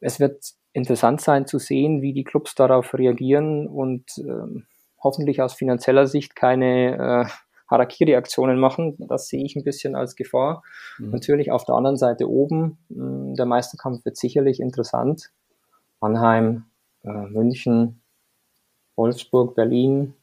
es 0.00 0.20
wird 0.20 0.42
interessant 0.72 1.20
sein 1.20 1.46
zu 1.46 1.58
sehen, 1.58 2.02
wie 2.02 2.12
die 2.12 2.24
Clubs 2.24 2.54
darauf 2.54 2.94
reagieren 2.94 3.68
und 3.68 4.04
äh, 4.18 4.62
hoffentlich 5.02 5.40
aus 5.40 5.54
finanzieller 5.54 6.06
Sicht 6.06 6.34
keine 6.34 7.26
äh, 7.28 7.30
Harakiri-Aktionen 7.70 8.58
machen. 8.58 8.96
Das 9.08 9.28
sehe 9.28 9.44
ich 9.44 9.56
ein 9.56 9.64
bisschen 9.64 9.94
als 9.94 10.16
Gefahr. 10.16 10.62
Mhm. 10.98 11.10
Natürlich 11.10 11.50
auf 11.50 11.64
der 11.64 11.76
anderen 11.76 11.96
Seite 11.96 12.28
oben, 12.28 12.78
mh, 12.88 13.04
hm, 13.04 13.34
der 13.34 13.46
Meisterkampf 13.46 14.04
wird 14.04 14.16
sicherlich 14.16 14.60
interessant. 14.60 15.30
Mannheim, 16.00 16.64
äh, 17.02 17.08
München, 17.08 18.02
Wolfsburg, 18.96 19.54
Berlin 19.54 20.14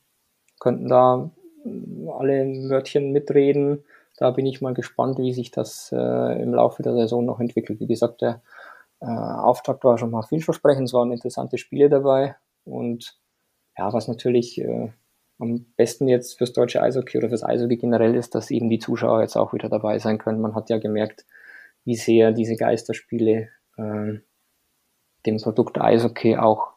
könnten 0.60 0.88
da 0.88 1.30
alle 1.66 2.70
Wörtchen 2.70 3.12
mitreden. 3.12 3.84
Da 4.18 4.32
bin 4.32 4.46
ich 4.46 4.62
mal 4.62 4.74
gespannt, 4.74 5.18
wie 5.18 5.34
sich 5.34 5.52
das 5.52 5.92
äh, 5.92 6.42
im 6.42 6.54
Laufe 6.54 6.84
der 6.84 6.94
Saison 6.94 7.26
noch 7.26 7.40
entwickelt. 7.40 7.80
Wie 7.80 7.88
gesagt, 7.88 8.22
der 8.22 8.42
äh, 9.00 9.06
Auftakt 9.06 9.84
war 9.84 9.98
schon 9.98 10.12
mal 10.12 10.24
vielversprechend. 10.24 10.88
Es 10.88 10.94
waren 10.94 11.12
interessante 11.12 11.58
Spiele 11.58 11.90
dabei. 11.90 12.36
Und 12.64 13.18
ja, 13.78 13.92
was 13.94 14.08
natürlich 14.08 14.62
äh, 14.62 14.92
am 15.40 15.66
besten 15.76 16.08
jetzt 16.08 16.38
fürs 16.38 16.54
deutsche 16.54 16.82
Eishockey 16.82 17.18
oder 17.18 17.30
fürs 17.30 17.44
Eishockey 17.44 17.78
generell 17.78 18.16
ist, 18.16 18.36
dass 18.36 18.52
eben 18.52 18.70
die 18.70 18.80
Zuschauer 18.80 19.22
jetzt 19.22 19.36
auch 19.36 19.54
wieder 19.54 19.70
dabei 19.70 19.98
sein 19.98 20.20
können. 20.20 20.42
Man 20.42 20.54
hat 20.56 20.70
ja 20.70 20.78
gemerkt, 20.78 21.26
wie 21.84 21.96
sehr 21.96 22.32
diese 22.32 22.56
Geisterspiele 22.56 23.50
äh, 23.78 24.14
dem 25.26 25.38
Produkt 25.38 25.80
Eishockey 25.80 26.38
auch 26.38 26.74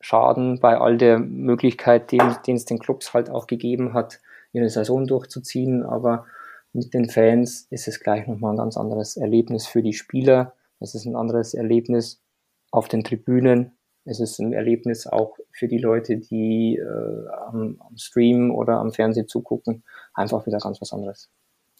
schaden, 0.00 0.60
bei 0.60 0.78
all 0.78 0.96
der 0.96 1.18
Möglichkeit, 1.18 2.10
den, 2.12 2.20
es 2.46 2.64
den 2.64 2.78
Clubs 2.78 3.12
halt 3.12 3.30
auch 3.30 3.46
gegeben 3.46 3.92
hat, 3.92 4.20
ihre 4.52 4.68
Saison 4.68 5.06
durchzuziehen. 5.06 5.82
Aber 5.82 6.26
mit 6.72 6.94
den 6.94 7.08
Fans 7.08 7.66
ist 7.70 7.88
es 7.88 8.00
gleich 8.00 8.26
nochmal 8.26 8.54
ein 8.54 8.58
ganz 8.58 8.76
anderes 8.76 9.16
Erlebnis 9.16 9.66
für 9.66 9.82
die 9.82 9.92
Spieler. 9.92 10.54
Es 10.80 10.94
ist 10.94 11.04
ein 11.04 11.16
anderes 11.16 11.54
Erlebnis 11.54 12.22
auf 12.70 12.88
den 12.88 13.04
Tribünen. 13.04 13.72
Es 14.04 14.18
ist 14.18 14.38
ein 14.38 14.52
Erlebnis 14.52 15.06
auch 15.06 15.36
für 15.52 15.68
die 15.68 15.78
Leute, 15.78 16.16
die 16.16 16.76
äh, 16.76 17.28
am, 17.46 17.80
am 17.80 17.96
Stream 17.96 18.50
oder 18.50 18.78
am 18.78 18.92
Fernsehen 18.92 19.28
zugucken. 19.28 19.84
Einfach 20.14 20.46
wieder 20.46 20.58
ganz 20.58 20.80
was 20.80 20.92
anderes. 20.92 21.30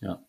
Ja. 0.00 0.22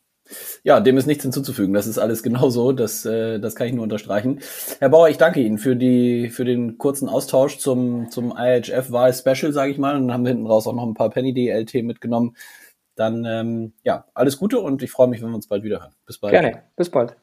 Ja, 0.64 0.80
dem 0.80 0.98
ist 0.98 1.06
nichts 1.08 1.24
hinzuzufügen. 1.24 1.74
Das 1.74 1.88
ist 1.88 1.98
alles 1.98 2.24
genauso. 2.24 2.72
Das, 2.72 3.06
äh, 3.06 3.40
das 3.40 3.56
kann 3.56 3.68
ich 3.68 3.74
nur 3.74 3.84
unterstreichen. 3.84 4.40
Herr 4.80 4.90
Bauer, 4.90 5.10
ich 5.10 5.18
danke 5.18 5.42
Ihnen 5.42 5.58
für 5.58 5.76
die 5.76 6.30
für 6.30 6.46
den 6.46 6.78
kurzen 6.78 7.10
Austausch 7.10 7.58
zum 7.58 8.10
zum 8.12 8.34
IHF-Wahl-Special, 8.38 9.54
sage 9.54 9.72
ich 9.72 9.78
mal. 9.78 9.96
Und 9.96 10.08
dann 10.08 10.14
haben 10.14 10.24
wir 10.24 10.30
hinten 10.30 10.48
raus 10.48 10.68
auch 10.68 10.76
noch 10.76 10.86
ein 10.86 10.94
paar 10.94 11.10
Penny 11.10 11.34
DLT 11.34 11.84
mitgenommen. 11.84 12.36
Dann 12.96 13.26
ähm, 13.26 13.74
ja, 13.84 14.06
alles 14.14 14.38
Gute 14.38 14.60
und 14.60 14.84
ich 14.84 14.92
freue 14.92 15.08
mich, 15.08 15.22
wenn 15.22 15.30
wir 15.30 15.36
uns 15.36 15.48
bald 15.48 15.64
wieder 15.64 15.80
hören. 15.80 15.94
Bis 16.06 16.18
bald. 16.18 16.34
Gerne. 16.34 16.64
Bis 16.76 16.90
bald. 16.90 17.16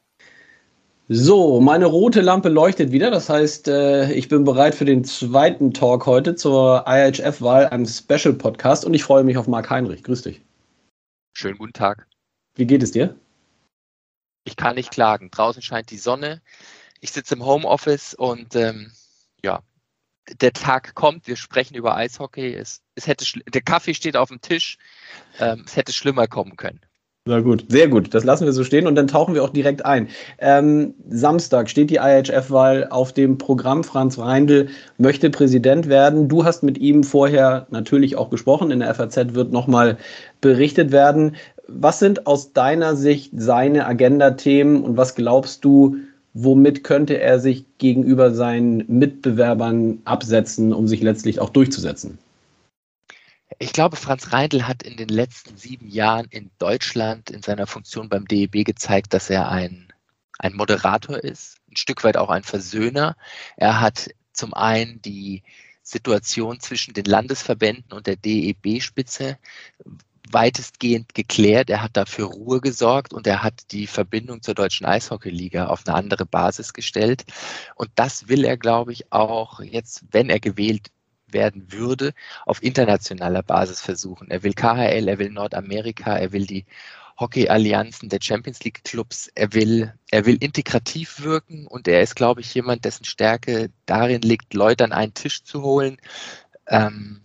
So, 1.11 1.59
meine 1.59 1.87
rote 1.87 2.21
Lampe 2.21 2.49
leuchtet 2.49 2.91
wieder. 2.91 3.09
Das 3.09 3.29
heißt, 3.29 3.67
äh, 3.67 4.11
ich 4.13 4.27
bin 4.27 4.43
bereit 4.43 4.75
für 4.75 4.85
den 4.85 5.03
zweiten 5.03 5.73
Talk 5.73 6.05
heute 6.05 6.35
zur 6.35 6.85
IHF-Wahl, 6.87 7.65
einem 7.67 7.87
Special-Podcast. 7.87 8.85
Und 8.85 8.93
ich 8.93 9.03
freue 9.03 9.23
mich 9.23 9.35
auf 9.37 9.47
Marc 9.47 9.71
Heinrich. 9.71 10.03
Grüß 10.03 10.21
dich. 10.21 10.43
Schönen 11.33 11.57
guten 11.57 11.73
Tag. 11.73 12.05
Wie 12.59 12.67
geht 12.67 12.83
es 12.83 12.91
dir? 12.91 13.15
Ich 14.43 14.57
kann 14.57 14.75
nicht 14.75 14.91
klagen. 14.91 15.31
Draußen 15.31 15.61
scheint 15.61 15.91
die 15.91 15.97
Sonne. 15.97 16.41
Ich 16.99 17.13
sitze 17.13 17.35
im 17.35 17.45
Homeoffice 17.45 18.13
und 18.13 18.53
ähm, 18.53 18.91
ja, 19.41 19.61
der 20.41 20.51
Tag 20.51 20.93
kommt. 20.93 21.25
Wir 21.25 21.37
sprechen 21.37 21.75
über 21.75 21.95
Eishockey. 21.95 22.53
Es, 22.53 22.81
es 22.95 23.07
hätte 23.07 23.25
der 23.49 23.61
Kaffee 23.61 23.93
steht 23.93 24.17
auf 24.17 24.27
dem 24.27 24.41
Tisch. 24.41 24.77
Ähm, 25.39 25.63
es 25.65 25.77
hätte 25.77 25.93
schlimmer 25.93 26.27
kommen 26.27 26.57
können. 26.57 26.81
Na 27.25 27.39
gut, 27.39 27.65
sehr 27.69 27.87
gut. 27.87 28.13
Das 28.13 28.25
lassen 28.25 28.45
wir 28.45 28.51
so 28.51 28.63
stehen 28.65 28.87
und 28.87 28.95
dann 28.95 29.07
tauchen 29.07 29.35
wir 29.35 29.43
auch 29.43 29.51
direkt 29.51 29.85
ein. 29.85 30.09
Ähm, 30.39 30.95
Samstag 31.07 31.69
steht 31.69 31.91
die 31.91 31.97
IHF-Wahl 31.97 32.87
auf 32.89 33.13
dem 33.13 33.37
Programm. 33.37 33.85
Franz 33.85 34.17
Reindl 34.17 34.69
möchte 34.97 35.29
Präsident 35.29 35.87
werden. 35.87 36.27
Du 36.27 36.43
hast 36.43 36.63
mit 36.63 36.77
ihm 36.77 37.03
vorher 37.03 37.67
natürlich 37.69 38.17
auch 38.17 38.29
gesprochen. 38.29 38.71
In 38.71 38.79
der 38.79 38.93
FAZ 38.93 39.35
wird 39.35 39.53
nochmal 39.53 39.97
berichtet 40.41 40.91
werden 40.91 41.35
was 41.71 41.99
sind 41.99 42.27
aus 42.27 42.53
deiner 42.53 42.95
Sicht 42.95 43.31
seine 43.35 43.85
Agenda-Themen 43.85 44.83
und 44.83 44.97
was 44.97 45.15
glaubst 45.15 45.63
du, 45.65 45.97
womit 46.33 46.83
könnte 46.83 47.19
er 47.19 47.39
sich 47.39 47.65
gegenüber 47.77 48.33
seinen 48.33 48.85
Mitbewerbern 48.87 49.99
absetzen, 50.05 50.73
um 50.73 50.87
sich 50.87 51.01
letztlich 51.01 51.39
auch 51.39 51.49
durchzusetzen? 51.49 52.17
Ich 53.57 53.73
glaube, 53.73 53.95
Franz 53.95 54.31
Reindl 54.31 54.67
hat 54.67 54.83
in 54.83 54.95
den 54.95 55.09
letzten 55.09 55.57
sieben 55.57 55.87
Jahren 55.87 56.27
in 56.29 56.49
Deutschland 56.59 57.29
in 57.29 57.41
seiner 57.41 57.67
Funktion 57.67 58.07
beim 58.07 58.25
DEB 58.25 58.63
gezeigt, 58.63 59.13
dass 59.13 59.29
er 59.29 59.49
ein, 59.49 59.91
ein 60.37 60.53
Moderator 60.53 61.17
ist, 61.17 61.57
ein 61.69 61.75
Stück 61.75 62.03
weit 62.03 62.15
auch 62.15 62.29
ein 62.29 62.43
Versöhner. 62.43 63.17
Er 63.57 63.81
hat 63.81 64.09
zum 64.33 64.53
einen 64.53 65.01
die 65.01 65.43
Situation 65.81 66.59
zwischen 66.59 66.93
den 66.93 67.05
Landesverbänden 67.05 67.91
und 67.91 68.07
der 68.07 68.15
DEB-Spitze 68.15 69.37
weitestgehend 70.31 71.13
geklärt. 71.13 71.69
Er 71.69 71.81
hat 71.81 71.97
dafür 71.97 72.27
Ruhe 72.27 72.61
gesorgt 72.61 73.13
und 73.13 73.27
er 73.27 73.43
hat 73.43 73.71
die 73.71 73.87
Verbindung 73.87 74.41
zur 74.41 74.53
deutschen 74.53 74.85
Eishockeyliga 74.85 75.67
auf 75.67 75.85
eine 75.85 75.95
andere 75.95 76.25
Basis 76.25 76.73
gestellt. 76.73 77.25
Und 77.75 77.89
das 77.95 78.27
will 78.27 78.45
er, 78.45 78.57
glaube 78.57 78.93
ich, 78.93 79.11
auch 79.11 79.59
jetzt, 79.61 80.03
wenn 80.11 80.29
er 80.29 80.39
gewählt 80.39 80.91
werden 81.27 81.71
würde, 81.71 82.13
auf 82.45 82.63
internationaler 82.63 83.43
Basis 83.43 83.81
versuchen. 83.81 84.31
Er 84.31 84.43
will 84.43 84.53
KHL, 84.53 85.07
er 85.07 85.19
will 85.19 85.29
Nordamerika, 85.29 86.17
er 86.17 86.31
will 86.31 86.45
die 86.45 86.65
Hockey-Allianzen 87.19 88.09
der 88.09 88.19
Champions 88.21 88.63
League 88.63 88.83
Clubs. 88.83 89.29
Er 89.35 89.53
will, 89.53 89.93
er 90.09 90.25
will 90.25 90.37
integrativ 90.39 91.21
wirken 91.21 91.67
und 91.67 91.87
er 91.87 92.01
ist, 92.01 92.15
glaube 92.15 92.41
ich, 92.41 92.53
jemand, 92.53 92.85
dessen 92.85 93.03
Stärke 93.03 93.71
darin 93.85 94.21
liegt, 94.21 94.53
Leute 94.53 94.85
an 94.85 94.93
einen 94.93 95.13
Tisch 95.13 95.43
zu 95.43 95.61
holen, 95.61 95.97
ähm, 96.67 97.21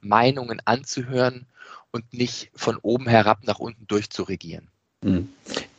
Meinungen 0.00 0.62
anzuhören 0.64 1.46
und 1.92 2.04
nicht 2.12 2.50
von 2.54 2.76
oben 2.82 3.06
herab 3.06 3.40
nach 3.44 3.58
unten 3.58 3.86
durchzuregieren. 3.86 4.68
Hm. 5.04 5.28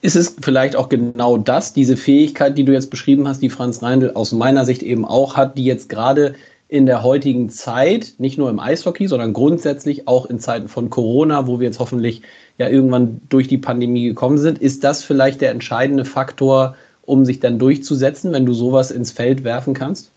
Ist 0.02 0.16
es 0.16 0.36
vielleicht 0.42 0.76
auch 0.76 0.90
genau 0.90 1.38
das, 1.38 1.74
diese 1.74 1.98
Fähigkeit, 1.98 2.58
die 2.58 2.64
du 2.64 2.72
jetzt 2.72 2.90
beschrieben 2.90 3.28
hast, 3.28 3.42
die 3.42 3.50
Franz 3.50 3.84
Reindl 3.84 4.12
aus 4.12 4.32
meiner 4.32 4.66
Sicht 4.66 4.82
eben 4.82 5.06
auch 5.06 5.36
hat, 5.36 5.58
die 5.58 5.66
jetzt 5.66 5.90
gerade 5.90 6.36
in 6.70 6.86
der 6.86 7.04
heutigen 7.04 7.50
Zeit, 7.50 8.14
nicht 8.20 8.38
nur 8.38 8.50
im 8.50 8.60
Eishockey, 8.60 9.08
sondern 9.08 9.34
grundsätzlich 9.34 10.08
auch 10.08 10.28
in 10.28 10.40
Zeiten 10.40 10.68
von 10.68 10.90
Corona, 10.90 11.48
wo 11.48 11.60
wir 11.60 11.66
jetzt 11.66 11.80
hoffentlich 11.80 12.22
ja 12.60 12.70
irgendwann 12.70 13.22
durch 13.28 13.48
die 13.48 13.58
Pandemie 13.58 14.06
gekommen 14.06 14.38
sind, 14.38 14.60
ist 14.60 14.84
das 14.84 15.04
vielleicht 15.04 15.42
der 15.42 15.52
entscheidende 15.52 16.06
Faktor, 16.06 16.76
um 17.02 17.26
sich 17.26 17.40
dann 17.40 17.58
durchzusetzen, 17.58 18.32
wenn 18.34 18.46
du 18.46 18.54
sowas 18.54 18.92
ins 18.92 19.12
Feld 19.12 19.44
werfen 19.44 19.74
kannst? 19.74 20.12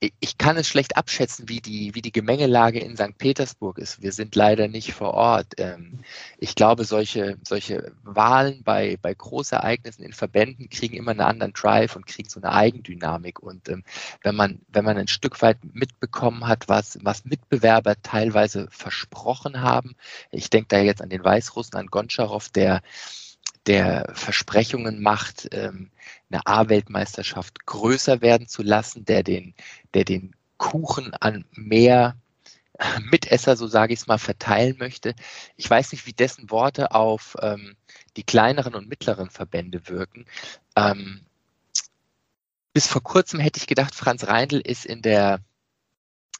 Ich 0.00 0.38
kann 0.38 0.56
es 0.56 0.68
schlecht 0.68 0.96
abschätzen, 0.96 1.48
wie 1.48 1.60
die, 1.60 1.94
wie 1.94 2.02
die 2.02 2.12
Gemengelage 2.12 2.78
in 2.78 2.96
St. 2.96 3.16
Petersburg 3.18 3.78
ist. 3.78 4.02
Wir 4.02 4.12
sind 4.12 4.34
leider 4.34 4.68
nicht 4.68 4.92
vor 4.92 5.14
Ort. 5.14 5.54
Ähm, 5.58 6.00
ich 6.38 6.54
glaube, 6.54 6.84
solche, 6.84 7.38
solche 7.46 7.92
Wahlen 8.02 8.62
bei, 8.64 8.98
bei 9.00 9.14
Großereignissen 9.14 10.04
in 10.04 10.12
Verbänden 10.12 10.68
kriegen 10.68 10.96
immer 10.96 11.12
einen 11.12 11.20
anderen 11.20 11.52
Drive 11.52 11.96
und 11.96 12.06
kriegen 12.06 12.28
so 12.28 12.40
eine 12.40 12.52
Eigendynamik. 12.52 13.40
Und 13.40 13.68
ähm, 13.68 13.84
wenn, 14.22 14.34
man, 14.34 14.60
wenn 14.68 14.84
man 14.84 14.98
ein 14.98 15.08
Stück 15.08 15.40
weit 15.42 15.58
mitbekommen 15.72 16.46
hat, 16.46 16.68
was, 16.68 16.98
was 17.02 17.24
Mitbewerber 17.24 17.94
teilweise 18.02 18.68
versprochen 18.70 19.60
haben, 19.60 19.96
ich 20.30 20.50
denke 20.50 20.68
da 20.68 20.78
jetzt 20.78 21.02
an 21.02 21.08
den 21.10 21.24
Weißrussen, 21.24 21.76
an 21.76 21.86
Goncharow, 21.86 22.48
der 22.50 22.82
der 23.66 24.10
Versprechungen 24.12 25.00
macht, 25.00 25.48
ähm, 25.52 25.90
eine 26.34 26.46
A-Weltmeisterschaft 26.46 27.64
größer 27.66 28.20
werden 28.20 28.48
zu 28.48 28.62
lassen, 28.62 29.04
der 29.04 29.22
den, 29.22 29.54
der 29.94 30.04
den 30.04 30.34
Kuchen 30.58 31.14
an 31.14 31.44
mehr 31.52 32.16
Mitesser, 33.10 33.56
so 33.56 33.66
sage 33.66 33.92
ich 33.92 34.00
es 34.00 34.06
mal, 34.06 34.18
verteilen 34.18 34.76
möchte. 34.78 35.14
Ich 35.56 35.68
weiß 35.70 35.92
nicht, 35.92 36.06
wie 36.06 36.12
dessen 36.12 36.50
Worte 36.50 36.92
auf 36.92 37.36
ähm, 37.40 37.76
die 38.16 38.24
kleineren 38.24 38.74
und 38.74 38.88
mittleren 38.88 39.30
Verbände 39.30 39.88
wirken. 39.88 40.26
Ähm, 40.76 41.24
bis 42.72 42.88
vor 42.88 43.02
kurzem 43.02 43.38
hätte 43.38 43.58
ich 43.58 43.68
gedacht, 43.68 43.94
Franz 43.94 44.26
Reindl 44.26 44.60
ist 44.60 44.84
in 44.84 45.02
der 45.02 45.40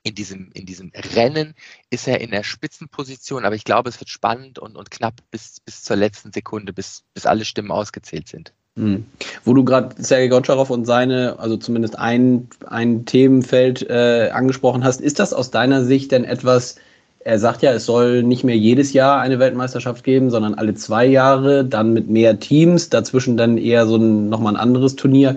in 0.07 0.15
diesem, 0.15 0.51
in 0.53 0.67
diesem 0.67 0.93
Rennen 0.95 1.55
ist 1.89 2.07
er 2.07 2.21
in 2.21 2.31
der 2.31 2.43
Spitzenposition, 2.43 3.47
aber 3.47 3.55
ich 3.55 3.65
glaube, 3.65 3.89
es 3.89 3.99
wird 4.01 4.11
spannend 4.11 4.59
und, 4.59 4.77
und 4.77 4.91
knapp 4.91 5.15
bis, 5.31 5.61
bis 5.61 5.83
zur 5.83 5.97
letzten 5.97 6.31
Sekunde, 6.31 6.75
bis, 6.75 7.05
bis 7.15 7.25
alle 7.25 7.47
Stimmen 7.47 7.71
ausgezählt 7.71 8.29
sind. 8.29 8.53
Mhm. 8.77 9.05
Wo 9.45 9.55
du 9.55 9.65
gerade 9.65 9.95
Sergei 10.03 10.29
Goncharow 10.29 10.69
und 10.71 10.85
seine, 10.85 11.39
also 11.39 11.57
zumindest 11.57 11.97
ein, 11.99 12.49
ein 12.67 13.05
Themenfeld 13.05 13.89
äh, 13.89 14.31
angesprochen 14.33 14.83
hast, 14.83 15.01
ist 15.01 15.21
das 15.21 15.33
aus 15.33 15.51
deiner 15.53 15.85
Sicht 15.85 16.11
denn 16.11 16.25
etwas, 16.25 16.77
er 17.21 17.39
sagt 17.39 17.63
ja, 17.63 17.73
es 17.73 17.87
soll 17.87 18.25
nicht 18.25 18.43
mehr 18.43 18.57
jedes 18.57 18.93
Jahr 18.93 19.21
eine 19.21 19.39
Weltmeisterschaft 19.39 20.03
geben, 20.03 20.31
sondern 20.31 20.55
alle 20.55 20.75
zwei 20.75 21.07
Jahre, 21.07 21.65
dann 21.65 21.93
mit 21.93 22.11
mehr 22.11 22.41
Teams, 22.41 22.91
dazwischen 22.91 23.37
dann 23.37 23.59
eher 23.59 23.87
so 23.87 23.97
ein, 23.97 24.29
nochmal 24.29 24.55
ein 24.55 24.61
anderes 24.61 24.97
Turnier. 24.97 25.37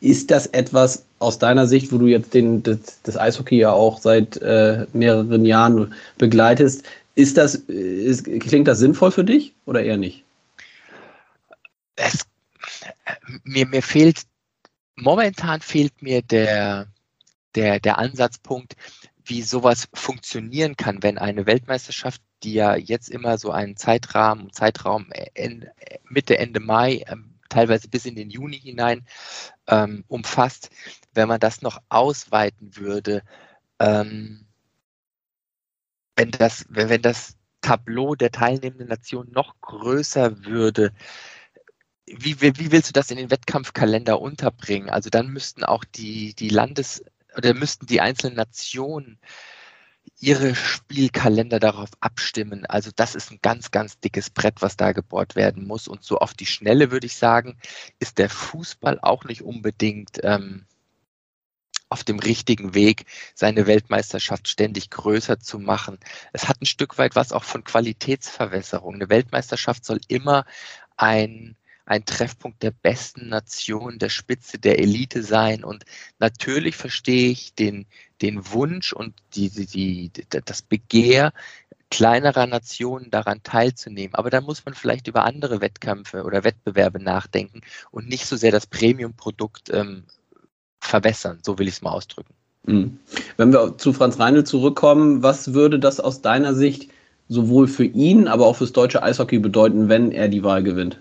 Ist 0.00 0.30
das 0.30 0.46
etwas 0.46 1.04
aus 1.18 1.38
deiner 1.38 1.66
Sicht, 1.66 1.92
wo 1.92 1.98
du 1.98 2.06
jetzt 2.06 2.32
den, 2.32 2.62
das, 2.62 2.78
das 3.02 3.18
Eishockey 3.18 3.58
ja 3.58 3.70
auch 3.70 4.00
seit 4.00 4.40
äh, 4.40 4.86
mehreren 4.94 5.44
Jahren 5.44 5.92
begleitest, 6.16 6.84
ist 7.16 7.36
das, 7.36 7.56
ist, 7.56 8.24
klingt 8.24 8.68
das 8.68 8.78
sinnvoll 8.78 9.10
für 9.10 9.24
dich 9.24 9.52
oder 9.66 9.82
eher 9.82 9.96
nicht? 9.96 10.24
Es, 11.96 12.24
mir, 13.44 13.66
mir 13.66 13.82
fehlt, 13.82 14.22
momentan 14.96 15.60
fehlt 15.60 16.02
mir 16.02 16.22
der, 16.22 16.88
der, 17.54 17.80
der 17.80 17.98
Ansatzpunkt, 17.98 18.74
wie 19.24 19.42
sowas 19.42 19.88
funktionieren 19.92 20.76
kann, 20.76 21.02
wenn 21.02 21.18
eine 21.18 21.46
Weltmeisterschaft, 21.46 22.22
die 22.42 22.54
ja 22.54 22.76
jetzt 22.76 23.10
immer 23.10 23.36
so 23.38 23.50
einen 23.50 23.76
Zeitrahmen, 23.76 24.52
Zeitraum 24.52 25.10
Mitte, 26.04 26.38
Ende 26.38 26.60
Mai 26.60 27.04
ähm, 27.08 27.34
teilweise 27.48 27.88
bis 27.88 28.06
in 28.06 28.14
den 28.14 28.30
Juni 28.30 28.58
hinein 28.58 29.06
ähm, 29.66 30.04
umfasst, 30.08 30.70
wenn 31.14 31.28
man 31.28 31.40
das 31.40 31.62
noch 31.62 31.82
ausweiten 31.88 32.76
würde 32.76 33.22
ähm, 33.78 34.46
wenn 36.16 36.30
das, 36.30 36.66
wenn, 36.68 36.88
wenn 36.88 37.02
das 37.02 37.36
Tableau 37.60 38.14
der 38.14 38.30
teilnehmenden 38.30 38.88
Nationen 38.88 39.32
noch 39.32 39.60
größer 39.60 40.44
würde, 40.44 40.92
wie, 42.16 42.40
wie, 42.40 42.72
willst 42.72 42.88
du 42.88 42.92
das 42.92 43.10
in 43.10 43.16
den 43.16 43.30
Wettkampfkalender 43.30 44.20
unterbringen? 44.20 44.90
Also 44.90 45.10
dann 45.10 45.28
müssten 45.28 45.64
auch 45.64 45.84
die, 45.84 46.34
die 46.34 46.48
Landes- 46.48 47.04
oder 47.36 47.54
müssten 47.54 47.86
die 47.86 48.00
einzelnen 48.00 48.36
Nationen 48.36 49.18
ihre 50.20 50.54
Spielkalender 50.54 51.60
darauf 51.60 51.90
abstimmen. 52.00 52.66
Also 52.66 52.90
das 52.94 53.14
ist 53.14 53.30
ein 53.30 53.38
ganz, 53.42 53.70
ganz 53.70 54.00
dickes 54.00 54.30
Brett, 54.30 54.60
was 54.60 54.76
da 54.76 54.92
gebohrt 54.92 55.36
werden 55.36 55.66
muss. 55.66 55.86
Und 55.86 56.02
so 56.02 56.18
auf 56.18 56.34
die 56.34 56.46
Schnelle 56.46 56.90
würde 56.90 57.06
ich 57.06 57.16
sagen, 57.16 57.56
ist 57.98 58.18
der 58.18 58.30
Fußball 58.30 58.98
auch 59.00 59.24
nicht 59.24 59.42
unbedingt 59.42 60.18
ähm, 60.22 60.66
auf 61.88 62.04
dem 62.04 62.18
richtigen 62.18 62.74
Weg, 62.74 63.06
seine 63.34 63.66
Weltmeisterschaft 63.66 64.48
ständig 64.48 64.90
größer 64.90 65.40
zu 65.40 65.58
machen. 65.58 65.98
Es 66.32 66.48
hat 66.48 66.60
ein 66.60 66.66
Stück 66.66 66.98
weit 66.98 67.16
was 67.16 67.32
auch 67.32 67.44
von 67.44 67.64
Qualitätsverwässerung. 67.64 68.94
Eine 68.94 69.08
Weltmeisterschaft 69.08 69.84
soll 69.84 70.00
immer 70.08 70.44
ein 70.96 71.56
ein 71.88 72.04
Treffpunkt 72.04 72.62
der 72.62 72.70
besten 72.70 73.30
Nation, 73.30 73.98
der 73.98 74.10
Spitze, 74.10 74.58
der 74.58 74.78
Elite 74.78 75.22
sein. 75.22 75.64
Und 75.64 75.84
natürlich 76.18 76.76
verstehe 76.76 77.30
ich 77.30 77.54
den, 77.54 77.86
den 78.20 78.52
Wunsch 78.52 78.92
und 78.92 79.14
die, 79.34 79.48
die, 79.48 80.10
die, 80.10 80.24
das 80.44 80.60
Begehr 80.60 81.32
kleinerer 81.90 82.46
Nationen 82.46 83.10
daran 83.10 83.42
teilzunehmen. 83.42 84.14
Aber 84.14 84.28
da 84.28 84.42
muss 84.42 84.66
man 84.66 84.74
vielleicht 84.74 85.08
über 85.08 85.24
andere 85.24 85.62
Wettkämpfe 85.62 86.24
oder 86.24 86.44
Wettbewerbe 86.44 87.02
nachdenken 87.02 87.62
und 87.90 88.06
nicht 88.06 88.26
so 88.26 88.36
sehr 88.36 88.52
das 88.52 88.66
Premium-Produkt 88.66 89.70
ähm, 89.72 90.04
verwässern. 90.80 91.38
So 91.42 91.58
will 91.58 91.68
ich 91.68 91.76
es 91.76 91.82
mal 91.82 91.92
ausdrücken. 91.92 92.34
Mhm. 92.66 92.98
Wenn 93.38 93.50
wir 93.50 93.78
zu 93.78 93.94
Franz 93.94 94.18
Reinl 94.18 94.44
zurückkommen, 94.44 95.22
was 95.22 95.54
würde 95.54 95.78
das 95.78 96.00
aus 96.00 96.20
deiner 96.20 96.52
Sicht 96.52 96.90
sowohl 97.28 97.66
für 97.66 97.84
ihn, 97.84 98.28
aber 98.28 98.44
auch 98.44 98.56
fürs 98.56 98.72
deutsche 98.72 99.02
Eishockey 99.02 99.38
bedeuten, 99.38 99.88
wenn 99.88 100.12
er 100.12 100.28
die 100.28 100.44
Wahl 100.44 100.62
gewinnt? 100.62 101.00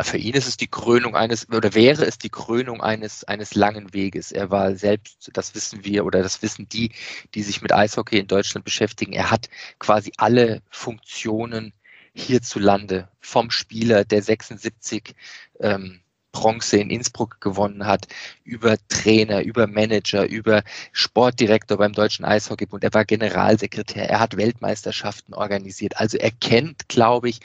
Für 0.00 0.16
ihn 0.16 0.34
ist 0.34 0.48
es 0.48 0.56
die 0.56 0.68
Krönung 0.68 1.16
eines, 1.16 1.48
oder 1.50 1.74
wäre 1.74 2.06
es 2.06 2.16
die 2.16 2.30
Krönung 2.30 2.80
eines, 2.80 3.24
eines 3.24 3.54
langen 3.54 3.92
Weges. 3.92 4.32
Er 4.32 4.50
war 4.50 4.74
selbst, 4.74 5.30
das 5.34 5.54
wissen 5.54 5.84
wir, 5.84 6.06
oder 6.06 6.22
das 6.22 6.40
wissen 6.42 6.68
die, 6.68 6.92
die 7.34 7.42
sich 7.42 7.60
mit 7.60 7.72
Eishockey 7.72 8.18
in 8.18 8.26
Deutschland 8.26 8.64
beschäftigen, 8.64 9.12
er 9.12 9.30
hat 9.30 9.50
quasi 9.78 10.12
alle 10.16 10.62
Funktionen 10.70 11.74
hierzulande 12.14 13.08
vom 13.20 13.50
Spieler, 13.50 14.04
der 14.04 14.22
76 14.22 15.14
ähm, 15.60 16.01
Bronze 16.32 16.78
in 16.78 16.90
Innsbruck 16.90 17.40
gewonnen 17.40 17.86
hat, 17.86 18.08
über 18.42 18.76
Trainer, 18.88 19.42
über 19.42 19.66
Manager, 19.66 20.26
über 20.26 20.62
Sportdirektor 20.92 21.76
beim 21.76 21.92
Deutschen 21.92 22.24
Eishockeybund. 22.24 22.82
Er 22.82 22.94
war 22.94 23.04
Generalsekretär, 23.04 24.08
er 24.08 24.20
hat 24.20 24.36
Weltmeisterschaften 24.36 25.34
organisiert. 25.34 25.98
Also 25.98 26.18
er 26.18 26.30
kennt, 26.30 26.88
glaube 26.88 27.28
ich, 27.28 27.40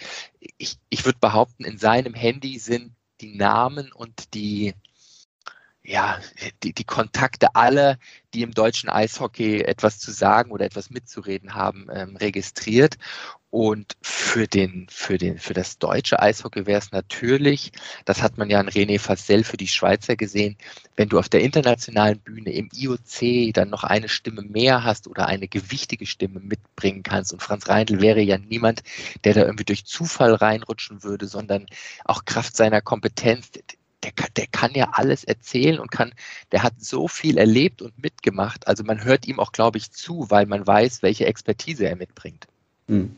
ich, 0.58 0.78
ich 0.90 1.06
würde 1.06 1.20
behaupten, 1.20 1.66
in 1.66 1.78
seinem 1.78 2.14
Handy 2.14 2.60
sind 2.60 2.94
die 3.22 3.36
Namen 3.36 3.92
und 3.92 4.34
die, 4.34 4.74
ja, 5.88 6.20
die, 6.64 6.74
die 6.74 6.84
Kontakte 6.84 7.56
aller, 7.56 7.98
die 8.34 8.42
im 8.42 8.52
deutschen 8.52 8.90
Eishockey 8.90 9.62
etwas 9.62 10.00
zu 10.00 10.12
sagen 10.12 10.52
oder 10.52 10.66
etwas 10.66 10.90
mitzureden 10.90 11.56
haben, 11.56 11.88
ähm, 11.90 12.18
registriert. 12.18 12.98
Und 13.50 13.96
für, 14.02 14.48
den, 14.48 14.88
für, 14.90 15.18
den, 15.18 15.40
für 15.40 15.54
das 15.54 15.80
deutsche 15.80 16.22
Eishockey 16.22 16.66
wäre 16.66 16.80
es 16.80 16.92
natürlich, 16.92 17.72
das 18.04 18.22
hat 18.22 18.38
man 18.38 18.50
ja 18.50 18.60
an 18.60 18.68
René 18.68 19.00
Fassel 19.00 19.46
für 19.46 19.56
die 19.56 19.70
Schweizer 19.70 20.18
gesehen, 20.18 20.58
wenn 20.98 21.08
du 21.08 21.18
auf 21.18 21.30
der 21.30 21.40
internationalen 21.40 22.20
Bühne 22.20 22.52
im 22.52 22.70
IOC 22.76 23.54
dann 23.54 23.70
noch 23.70 23.86
eine 23.86 24.10
Stimme 24.10 24.42
mehr 24.42 24.84
hast 24.84 25.08
oder 25.08 25.28
eine 25.28 25.48
gewichtige 25.48 26.06
Stimme 26.06 26.42
mitbringen 26.42 27.04
kannst. 27.04 27.32
Und 27.32 27.42
Franz 27.42 27.70
Reindl 27.70 28.02
wäre 28.02 28.22
ja 28.22 28.38
niemand, 28.38 28.84
der 29.24 29.34
da 29.34 29.46
irgendwie 29.46 29.64
durch 29.64 29.86
Zufall 29.86 30.34
reinrutschen 30.34 31.04
würde, 31.04 31.28
sondern 31.28 31.66
auch 32.04 32.26
Kraft 32.26 32.58
seiner 32.58 32.82
Kompetenz. 32.82 33.52
Der 34.04 34.12
kann, 34.12 34.30
der 34.38 34.48
kann 34.52 34.72
ja 34.74 34.90
alles 34.92 35.24
erzählen 35.24 35.80
und 35.80 35.92
kann, 35.92 36.14
der 36.52 36.64
hat 36.64 36.74
so 36.78 37.08
viel 37.08 37.38
erlebt 37.38 37.82
und 37.82 37.98
mitgemacht. 38.02 38.68
Also 38.68 38.84
man 38.84 39.04
hört 39.04 39.28
ihm 39.28 39.40
auch, 39.40 39.52
glaube 39.52 39.80
ich, 39.80 39.92
zu, 39.92 40.28
weil 40.30 40.46
man 40.46 40.66
weiß, 40.66 41.02
welche 41.02 41.26
Expertise 41.26 41.88
er 41.88 41.96
mitbringt. 41.96 42.48
Hm. 42.88 43.16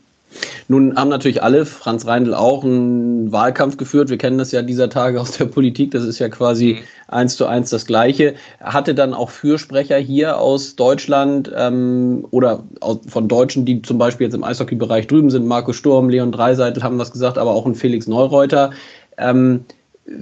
Nun 0.68 0.96
haben 0.96 1.08
natürlich 1.08 1.42
alle, 1.42 1.66
Franz 1.66 2.06
Reindl 2.06 2.34
auch, 2.34 2.62
einen 2.62 3.32
Wahlkampf 3.32 3.76
geführt. 3.76 4.10
Wir 4.10 4.18
kennen 4.18 4.38
das 4.38 4.52
ja 4.52 4.62
dieser 4.62 4.88
Tage 4.88 5.20
aus 5.20 5.32
der 5.32 5.46
Politik. 5.46 5.90
Das 5.90 6.04
ist 6.04 6.18
ja 6.20 6.28
quasi 6.28 6.74
mhm. 6.74 6.84
eins 7.08 7.36
zu 7.36 7.46
eins 7.46 7.70
das 7.70 7.86
Gleiche. 7.86 8.34
Hatte 8.60 8.94
dann 8.94 9.12
auch 9.12 9.30
Fürsprecher 9.30 9.98
hier 9.98 10.38
aus 10.38 10.76
Deutschland 10.76 11.50
ähm, 11.56 12.26
oder 12.30 12.62
aus, 12.80 13.00
von 13.08 13.26
Deutschen, 13.26 13.64
die 13.64 13.82
zum 13.82 13.98
Beispiel 13.98 14.26
jetzt 14.26 14.34
im 14.34 14.44
Eishockey-Bereich 14.44 15.08
drüben 15.08 15.30
sind. 15.30 15.46
Marco 15.46 15.72
Sturm, 15.72 16.08
Leon 16.08 16.30
Dreiseitel 16.30 16.82
haben 16.82 16.98
was 16.98 17.10
gesagt, 17.10 17.36
aber 17.36 17.50
auch 17.50 17.66
ein 17.66 17.74
Felix 17.74 18.06
Neureuter. 18.06 18.70
Ähm, 19.18 19.64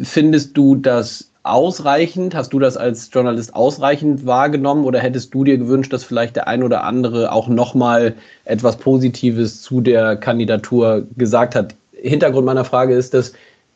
findest 0.03 0.57
du 0.57 0.77
das 0.77 1.31
ausreichend? 1.43 2.35
Hast 2.35 2.53
du 2.53 2.59
das 2.59 2.77
als 2.77 3.11
Journalist 3.13 3.55
ausreichend 3.55 4.27
wahrgenommen 4.27 4.85
oder 4.85 4.99
hättest 4.99 5.33
du 5.35 5.45
dir 5.45 5.59
gewünscht, 5.59 5.93
dass 5.93 6.05
vielleicht 6.05 6.37
der 6.37 6.47
ein 6.49 6.63
oder 6.63 6.85
andere 6.85 7.33
auch 7.33 7.49
nochmal 7.49 8.15
etwas 8.45 8.77
Positives 8.77 9.63
zu 9.63 9.81
der 9.81 10.17
Kandidatur 10.17 11.07
gesagt 11.17 11.55
hat? 11.55 11.75
Hintergrund 11.93 12.47
meiner 12.47 12.65
Frage 12.65 12.95
ist, 12.95 13.15
dass 13.15 13.33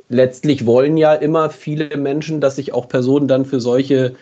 letztlich 0.09 0.66
wollen 0.66 0.96
ja 0.96 1.14
immer 1.14 1.51
viele 1.51 1.96
Menschen, 1.96 2.40
dass 2.40 2.57
sich 2.57 2.72
auch 2.72 2.88
Personen 2.88 3.27
dann 3.27 3.44
für 3.44 3.61
solche 3.61 4.14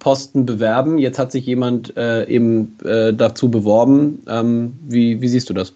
Posten 0.00 0.44
bewerben. 0.44 0.98
Jetzt 0.98 1.18
hat 1.18 1.32
sich 1.32 1.46
jemand 1.46 1.96
äh, 1.96 2.26
eben 2.26 2.76
äh, 2.84 3.14
dazu 3.14 3.50
beworben. 3.50 4.22
Ähm, 4.28 4.74
wie, 4.86 5.20
wie 5.20 5.28
siehst 5.28 5.48
du 5.48 5.54
das? 5.54 5.72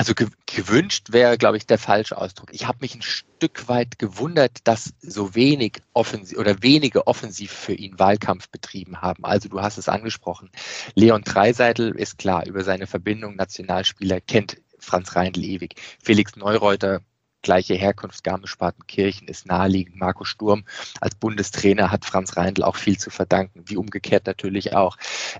Also 0.00 0.14
ge 0.14 0.28
gewünscht 0.46 1.12
wäre, 1.12 1.36
glaube 1.36 1.58
ich, 1.58 1.66
der 1.66 1.76
falsche 1.76 2.16
Ausdruck. 2.16 2.54
Ich 2.54 2.66
habe 2.66 2.78
mich 2.80 2.94
ein 2.94 3.02
Stück 3.02 3.68
weit 3.68 3.98
gewundert, 3.98 4.66
dass 4.66 4.94
so 5.02 5.34
wenig 5.34 5.82
offensiv 5.92 6.38
oder 6.38 6.62
wenige 6.62 7.06
offensiv 7.06 7.52
für 7.52 7.74
ihn 7.74 7.98
Wahlkampf 7.98 8.48
betrieben 8.48 9.02
haben. 9.02 9.26
Also 9.26 9.50
du 9.50 9.60
hast 9.60 9.76
es 9.76 9.90
angesprochen. 9.90 10.48
Leon 10.94 11.20
Dreiseitel 11.20 11.90
ist 11.90 12.16
klar 12.16 12.46
über 12.46 12.64
seine 12.64 12.86
Verbindung 12.86 13.36
Nationalspieler 13.36 14.22
kennt 14.22 14.56
Franz 14.78 15.14
Reindl 15.14 15.44
ewig. 15.44 15.74
Felix 16.02 16.34
Neureuter 16.34 17.02
gleiche 17.42 17.74
Herkunft, 17.74 18.24
Garmisch-Partenkirchen 18.24 19.28
ist 19.28 19.46
naheliegend. 19.46 19.96
Marco 19.96 20.24
Sturm 20.24 20.64
als 21.00 21.14
Bundestrainer 21.14 21.90
hat 21.90 22.04
Franz 22.04 22.36
Reindl 22.36 22.62
auch 22.62 22.76
viel 22.76 22.98
zu 22.98 23.10
verdanken, 23.10 23.64
wie 23.66 23.76
umgekehrt 23.76 24.26
natürlich 24.26 24.74
auch. 24.74 24.96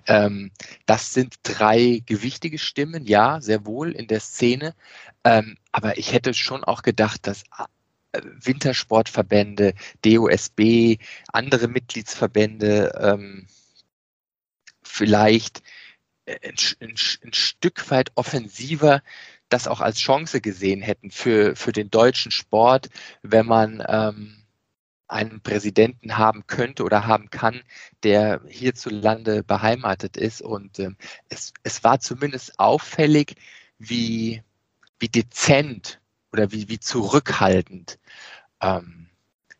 Ähm, 0.06 0.50
das 0.86 1.12
sind 1.12 1.36
drei 1.42 2.02
gewichtige 2.06 2.58
Stimmen, 2.58 3.04
ja, 3.04 3.40
sehr 3.40 3.66
wohl 3.66 3.92
in 3.92 4.06
der 4.06 4.20
Szene. 4.20 4.74
Ähm, 5.24 5.56
aber 5.72 5.98
ich 5.98 6.12
hätte 6.12 6.34
schon 6.34 6.64
auch 6.64 6.82
gedacht, 6.82 7.26
dass 7.26 7.42
äh, 8.12 8.20
Wintersportverbände, 8.22 9.74
DOSB, 10.02 10.98
andere 11.32 11.68
Mitgliedsverbände 11.68 12.92
ähm, 13.00 13.46
vielleicht 14.82 15.62
äh, 16.26 16.38
ein, 16.48 16.54
ein, 16.80 16.94
ein 17.24 17.32
Stück 17.32 17.90
weit 17.90 18.12
offensiver 18.14 19.02
das 19.50 19.68
auch 19.68 19.80
als 19.80 19.98
Chance 19.98 20.40
gesehen 20.40 20.80
hätten 20.80 21.10
für, 21.10 21.54
für 21.56 21.72
den 21.72 21.90
deutschen 21.90 22.30
Sport, 22.30 22.88
wenn 23.22 23.46
man 23.46 23.84
ähm, 23.86 24.40
einen 25.08 25.40
Präsidenten 25.40 26.16
haben 26.16 26.46
könnte 26.46 26.84
oder 26.84 27.06
haben 27.06 27.30
kann, 27.30 27.62
der 28.04 28.40
hierzulande 28.48 29.42
beheimatet 29.42 30.16
ist. 30.16 30.40
Und 30.40 30.78
ähm, 30.78 30.96
es, 31.28 31.52
es 31.64 31.84
war 31.84 32.00
zumindest 32.00 32.58
auffällig, 32.58 33.34
wie, 33.78 34.42
wie 34.98 35.08
dezent 35.08 36.00
oder 36.32 36.52
wie, 36.52 36.68
wie 36.68 36.78
zurückhaltend 36.78 37.98
ähm, 38.60 39.08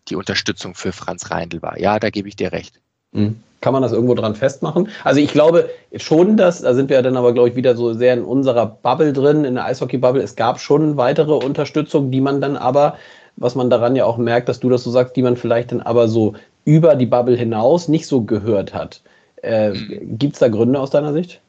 die 0.09 0.17
Unterstützung 0.17 0.75
für 0.75 0.93
Franz 0.93 1.31
Reindl 1.31 1.63
war. 1.63 1.79
Ja, 1.79 1.99
da 1.99 2.11
gebe 2.11 2.29
ich 2.29 2.37
dir 2.37 2.53
recht. 2.53 2.81
Mhm. 3.13 3.41
Kann 3.61 3.75
man 3.75 3.83
das 3.83 3.93
irgendwo 3.93 4.15
dran 4.15 4.35
festmachen? 4.35 4.89
Also 5.05 5.21
ich 5.21 5.33
glaube 5.33 5.69
schon, 5.97 6.39
dass, 6.39 6.63
da 6.63 6.73
sind 6.73 6.89
wir 6.89 6.97
ja 6.97 7.03
dann 7.03 7.19
aber, 7.19 7.35
glaube 7.35 7.51
ich, 7.51 7.57
wieder 7.57 7.77
so 7.77 7.93
sehr 7.93 8.15
in 8.15 8.23
unserer 8.23 8.65
Bubble 8.65 9.13
drin, 9.13 9.45
in 9.45 9.55
der 9.55 9.67
Eishockey-Bubble. 9.67 10.23
Es 10.23 10.35
gab 10.35 10.61
schon 10.61 10.97
weitere 10.97 11.35
Unterstützung, 11.35 12.11
die 12.11 12.23
man 12.23 12.41
dann 12.41 12.57
aber, 12.57 12.97
was 13.37 13.55
man 13.55 13.69
daran 13.69 13.97
ja 13.97 14.07
auch 14.07 14.17
merkt, 14.17 14.49
dass 14.49 14.61
du 14.61 14.71
das 14.71 14.83
so 14.83 14.91
sagst, 14.91 15.15
die 15.15 15.23
man 15.23 15.37
vielleicht 15.37 15.73
dann 15.73 15.83
aber 15.83 16.09
so 16.09 16.35
über 16.65 16.95
die 16.95 17.07
Bubble 17.07 17.37
hinaus 17.37 17.89
nicht 17.89 18.07
so 18.07 18.23
gehört 18.23 18.73
hat. 18.73 19.03
Äh, 19.43 19.73
mhm. 19.73 20.19
Gibt 20.19 20.35
es 20.35 20.39
da 20.39 20.49
Gründe 20.49 20.81
aus 20.81 20.91
deiner 20.91 21.13
Sicht? 21.13 21.41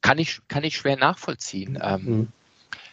Kann 0.00 0.18
ich, 0.18 0.40
kann 0.48 0.64
ich 0.64 0.76
schwer 0.76 0.96
nachvollziehen. 0.96 1.78
Ähm, 1.82 2.04
mhm. 2.04 2.28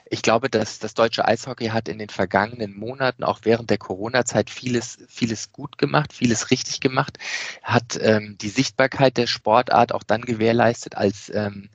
Ich 0.10 0.22
glaube, 0.22 0.50
dass 0.50 0.80
das 0.80 0.94
deutsche 0.94 1.26
Eishockey 1.26 1.68
hat 1.68 1.90
in 1.90 2.00
den 2.00 2.10
vergangenen 2.10 2.78
Monaten, 2.78 3.24
auch 3.24 3.40
während 3.44 3.70
der 3.70 3.78
Corona-Zeit, 3.78 4.50
vieles, 4.50 5.00
vieles 5.08 5.52
gut 5.52 5.78
gemacht, 5.78 6.14
vieles 6.14 6.52
richtig 6.52 6.80
gemacht, 6.80 7.18
hat 7.64 7.98
ähm, 8.02 8.38
die 8.40 8.50
Sichtbarkeit 8.50 9.18
der 9.18 9.28
Sportart 9.28 9.94
auch 9.94 10.04
dann 10.04 10.22
gewährleistet, 10.22 10.96
als 10.96 11.32
ähm, 11.34 11.70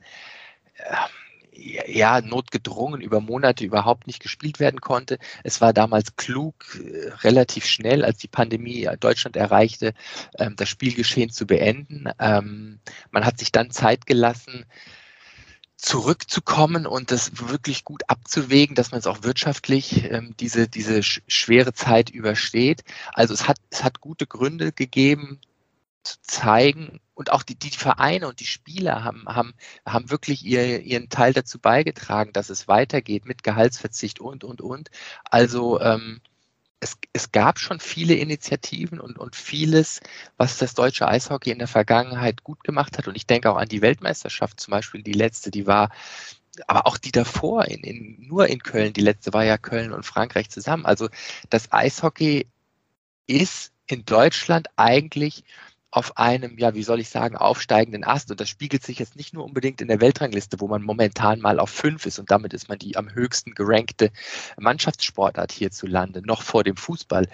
äh, 0.75 0.95
ja, 1.55 2.21
notgedrungen 2.21 3.01
über 3.01 3.21
Monate 3.21 3.63
überhaupt 3.63 4.07
nicht 4.07 4.21
gespielt 4.21 4.59
werden 4.59 4.81
konnte. 4.81 5.19
Es 5.43 5.61
war 5.61 5.73
damals 5.73 6.15
klug, 6.15 6.65
äh, 6.75 7.09
relativ 7.21 7.65
schnell, 7.65 8.03
als 8.03 8.17
die 8.17 8.27
Pandemie 8.27 8.89
Deutschland 8.99 9.35
erreichte, 9.35 9.93
ähm, 10.37 10.55
das 10.55 10.69
Spielgeschehen 10.69 11.29
zu 11.29 11.45
beenden. 11.45 12.09
Ähm, 12.19 12.79
man 13.11 13.25
hat 13.25 13.39
sich 13.39 13.51
dann 13.51 13.71
Zeit 13.71 14.05
gelassen, 14.05 14.65
zurückzukommen 15.83 16.87
und 16.87 17.11
das 17.11 17.49
wirklich 17.49 17.83
gut 17.83 18.03
abzuwägen, 18.07 18.73
dass 18.73 18.91
man 18.91 18.99
es 18.99 19.07
auch 19.07 19.23
wirtschaftlich 19.23 20.09
ähm, 20.09 20.33
diese, 20.39 20.69
diese 20.69 21.03
schwere 21.03 21.73
Zeit 21.73 22.09
übersteht. 22.09 22.85
Also 23.11 23.33
es 23.33 23.49
hat, 23.49 23.57
es 23.69 23.83
hat 23.83 23.99
gute 23.99 24.25
Gründe 24.25 24.71
gegeben, 24.71 25.41
zu 26.03 26.15
zeigen 26.21 27.01
und 27.15 27.33
auch 27.33 27.43
die, 27.43 27.55
die 27.55 27.69
Vereine 27.69 28.29
und 28.29 28.39
die 28.39 28.45
Spieler 28.45 29.03
haben, 29.03 29.25
haben, 29.27 29.53
haben 29.85 30.09
wirklich 30.09 30.45
ihr, 30.45 30.81
ihren 30.81 31.09
Teil 31.09 31.33
dazu 31.33 31.59
beigetragen, 31.59 32.31
dass 32.31 32.49
es 32.49 32.69
weitergeht 32.69 33.25
mit 33.25 33.43
Gehaltsverzicht 33.43 34.21
und, 34.21 34.45
und, 34.45 34.61
und. 34.61 34.89
Also 35.25 35.81
ähm, 35.81 36.21
es, 36.83 36.97
es 37.13 37.31
gab 37.31 37.59
schon 37.59 37.79
viele 37.79 38.13
Initiativen 38.15 38.99
und, 38.99 39.17
und 39.17 39.35
vieles, 39.35 40.01
was 40.37 40.57
das 40.57 40.73
deutsche 40.73 41.07
Eishockey 41.07 41.51
in 41.51 41.59
der 41.59 41.67
Vergangenheit 41.67 42.43
gut 42.43 42.63
gemacht 42.63 42.97
hat. 42.97 43.07
Und 43.07 43.15
ich 43.15 43.25
denke 43.25 43.49
auch 43.49 43.57
an 43.57 43.69
die 43.69 43.81
Weltmeisterschaft, 43.81 44.59
zum 44.59 44.71
Beispiel 44.71 45.01
die 45.01 45.13
letzte, 45.13 45.49
die 45.49 45.65
war, 45.65 45.89
aber 46.67 46.85
auch 46.85 46.97
die 46.97 47.11
davor, 47.11 47.65
in, 47.65 47.83
in, 47.83 48.27
nur 48.27 48.47
in 48.47 48.61
Köln, 48.61 48.93
die 48.93 49.01
letzte 49.01 49.33
war 49.33 49.45
ja 49.45 49.57
Köln 49.57 49.93
und 49.93 50.05
Frankreich 50.05 50.49
zusammen. 50.49 50.85
Also 50.85 51.09
das 51.49 51.71
Eishockey 51.71 52.47
ist 53.25 53.71
in 53.87 54.05
Deutschland 54.05 54.67
eigentlich 54.75 55.43
auf 55.93 56.17
einem, 56.17 56.57
ja, 56.57 56.73
wie 56.73 56.81
soll 56.81 56.99
ich 56.99 57.09
sagen, 57.09 57.37
aufsteigenden 57.37 58.03
Ast. 58.03 58.31
Und 58.31 58.39
das 58.39 58.49
spiegelt 58.49 58.83
sich 58.83 58.97
jetzt 58.97 59.15
nicht 59.15 59.31
nur 59.31 59.45
unbedingt 59.45 59.79
in 59.79 59.87
der 59.87 60.01
Weltrangliste, 60.01 60.59
wo 60.59 60.67
man 60.67 60.81
momentan 60.81 61.39
mal 61.39 61.59
auf 61.59 61.69
fünf 61.69 62.07
ist 62.07 62.17
und 62.17 62.31
damit 62.31 62.51
ist 62.53 62.67
man 62.67 62.79
die 62.79 62.97
am 62.97 63.13
höchsten 63.13 63.53
gerankte 63.53 64.09
Mannschaftssportart 64.57 65.51
hierzulande, 65.51 66.25
noch 66.25 66.41
vor 66.41 66.63
dem 66.63 66.77
Fußball. 66.77 67.29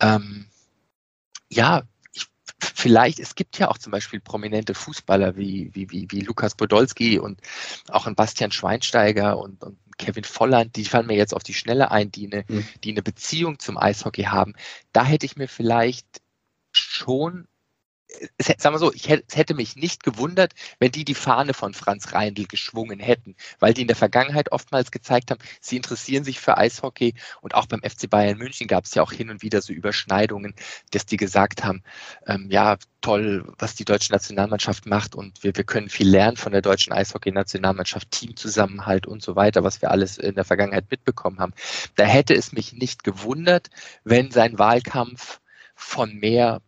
Ähm, 0.00 0.48
ja, 1.48 1.84
ich, 2.12 2.26
vielleicht, 2.58 3.20
es 3.20 3.36
gibt 3.36 3.60
ja 3.60 3.68
auch 3.68 3.78
zum 3.78 3.92
Beispiel 3.92 4.18
prominente 4.18 4.74
Fußballer 4.74 5.36
wie, 5.36 5.70
wie, 5.72 5.88
wie, 5.92 6.08
wie 6.10 6.20
Lukas 6.22 6.56
Podolski 6.56 7.20
und 7.20 7.40
auch 7.90 8.08
ein 8.08 8.16
Bastian 8.16 8.50
Schweinsteiger 8.50 9.38
und, 9.38 9.62
und 9.62 9.78
Kevin 9.98 10.24
Volland, 10.24 10.74
die 10.74 10.84
fallen 10.84 11.06
mir 11.06 11.16
jetzt 11.16 11.32
auf 11.32 11.44
die 11.44 11.54
Schnelle 11.54 11.92
ein, 11.92 12.10
die 12.10 12.26
eine, 12.26 12.44
mhm. 12.48 12.66
die 12.82 12.90
eine 12.90 13.02
Beziehung 13.02 13.60
zum 13.60 13.78
Eishockey 13.78 14.24
haben. 14.24 14.54
Da 14.92 15.04
hätte 15.04 15.26
ich 15.26 15.36
mir 15.36 15.46
vielleicht 15.46 16.22
schon 16.72 17.46
sagen 18.38 18.74
wir 18.74 18.78
so, 18.78 18.92
ich 18.92 19.08
hätte, 19.08 19.24
es 19.28 19.36
hätte 19.36 19.54
mich 19.54 19.76
nicht 19.76 20.02
gewundert, 20.02 20.54
wenn 20.78 20.92
die 20.92 21.04
die 21.04 21.14
Fahne 21.14 21.54
von 21.54 21.74
Franz 21.74 22.12
Reindl 22.12 22.46
geschwungen 22.46 23.00
hätten, 23.00 23.36
weil 23.58 23.74
die 23.74 23.82
in 23.82 23.88
der 23.88 23.96
Vergangenheit 23.96 24.52
oftmals 24.52 24.90
gezeigt 24.90 25.30
haben, 25.30 25.40
sie 25.60 25.76
interessieren 25.76 26.24
sich 26.24 26.40
für 26.40 26.56
Eishockey 26.56 27.14
und 27.40 27.54
auch 27.54 27.66
beim 27.66 27.80
FC 27.80 28.08
Bayern 28.08 28.38
München 28.38 28.66
gab 28.66 28.84
es 28.84 28.94
ja 28.94 29.02
auch 29.02 29.12
hin 29.12 29.30
und 29.30 29.42
wieder 29.42 29.62
so 29.62 29.72
Überschneidungen, 29.72 30.54
dass 30.90 31.06
die 31.06 31.16
gesagt 31.16 31.64
haben, 31.64 31.82
ähm, 32.26 32.48
ja, 32.50 32.76
toll, 33.00 33.50
was 33.58 33.74
die 33.74 33.84
deutsche 33.84 34.12
Nationalmannschaft 34.12 34.86
macht 34.86 35.14
und 35.14 35.42
wir, 35.42 35.56
wir 35.56 35.64
können 35.64 35.88
viel 35.88 36.08
lernen 36.08 36.36
von 36.36 36.52
der 36.52 36.62
deutschen 36.62 36.92
Eishockey-Nationalmannschaft, 36.92 38.10
Teamzusammenhalt 38.10 39.06
und 39.06 39.22
so 39.22 39.36
weiter, 39.36 39.64
was 39.64 39.80
wir 39.80 39.90
alles 39.90 40.18
in 40.18 40.34
der 40.34 40.44
Vergangenheit 40.44 40.90
mitbekommen 40.90 41.38
haben. 41.38 41.52
Da 41.96 42.04
hätte 42.04 42.34
es 42.34 42.52
mich 42.52 42.72
nicht 42.72 43.04
gewundert, 43.04 43.70
wenn 44.04 44.30
sein 44.30 44.58
Wahlkampf 44.58 45.40
von 45.74 46.14
mehr 46.14 46.60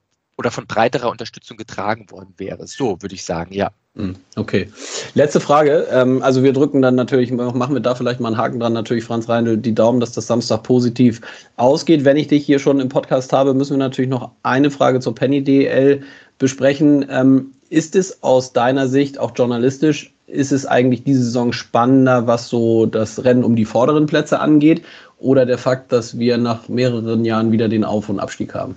oder 0.42 0.50
von 0.50 0.66
breiterer 0.66 1.08
Unterstützung 1.08 1.56
getragen 1.56 2.10
worden 2.10 2.34
wäre. 2.36 2.66
So 2.66 3.00
würde 3.00 3.14
ich 3.14 3.24
sagen, 3.24 3.54
ja. 3.54 3.70
Hm, 3.94 4.16
okay. 4.34 4.68
Letzte 5.14 5.38
Frage. 5.38 5.86
Ähm, 5.92 6.20
also 6.20 6.42
wir 6.42 6.52
drücken 6.52 6.82
dann 6.82 6.96
natürlich, 6.96 7.30
machen 7.30 7.74
wir 7.74 7.80
da 7.80 7.94
vielleicht 7.94 8.18
mal 8.18 8.30
einen 8.30 8.38
Haken 8.38 8.58
dran, 8.58 8.72
natürlich 8.72 9.04
Franz 9.04 9.28
Reindl, 9.28 9.56
die 9.56 9.72
Daumen, 9.72 10.00
dass 10.00 10.10
das 10.10 10.26
Samstag 10.26 10.64
positiv 10.64 11.20
ausgeht. 11.56 12.04
Wenn 12.04 12.16
ich 12.16 12.26
dich 12.26 12.44
hier 12.44 12.58
schon 12.58 12.80
im 12.80 12.88
Podcast 12.88 13.32
habe, 13.32 13.54
müssen 13.54 13.74
wir 13.74 13.78
natürlich 13.78 14.10
noch 14.10 14.32
eine 14.42 14.72
Frage 14.72 14.98
zur 14.98 15.14
Penny 15.14 15.44
DL 15.44 16.02
besprechen. 16.38 17.06
Ähm, 17.08 17.52
ist 17.70 17.94
es 17.94 18.24
aus 18.24 18.52
deiner 18.52 18.88
Sicht, 18.88 19.20
auch 19.20 19.30
journalistisch, 19.36 20.12
ist 20.26 20.50
es 20.50 20.66
eigentlich 20.66 21.04
diese 21.04 21.22
Saison 21.22 21.52
spannender, 21.52 22.26
was 22.26 22.48
so 22.48 22.86
das 22.86 23.22
Rennen 23.22 23.44
um 23.44 23.54
die 23.54 23.64
vorderen 23.64 24.06
Plätze 24.06 24.40
angeht? 24.40 24.82
Oder 25.18 25.46
der 25.46 25.58
Fakt, 25.58 25.92
dass 25.92 26.18
wir 26.18 26.36
nach 26.36 26.68
mehreren 26.68 27.24
Jahren 27.24 27.52
wieder 27.52 27.68
den 27.68 27.84
Auf- 27.84 28.08
und 28.08 28.18
Abstieg 28.18 28.54
haben? 28.54 28.74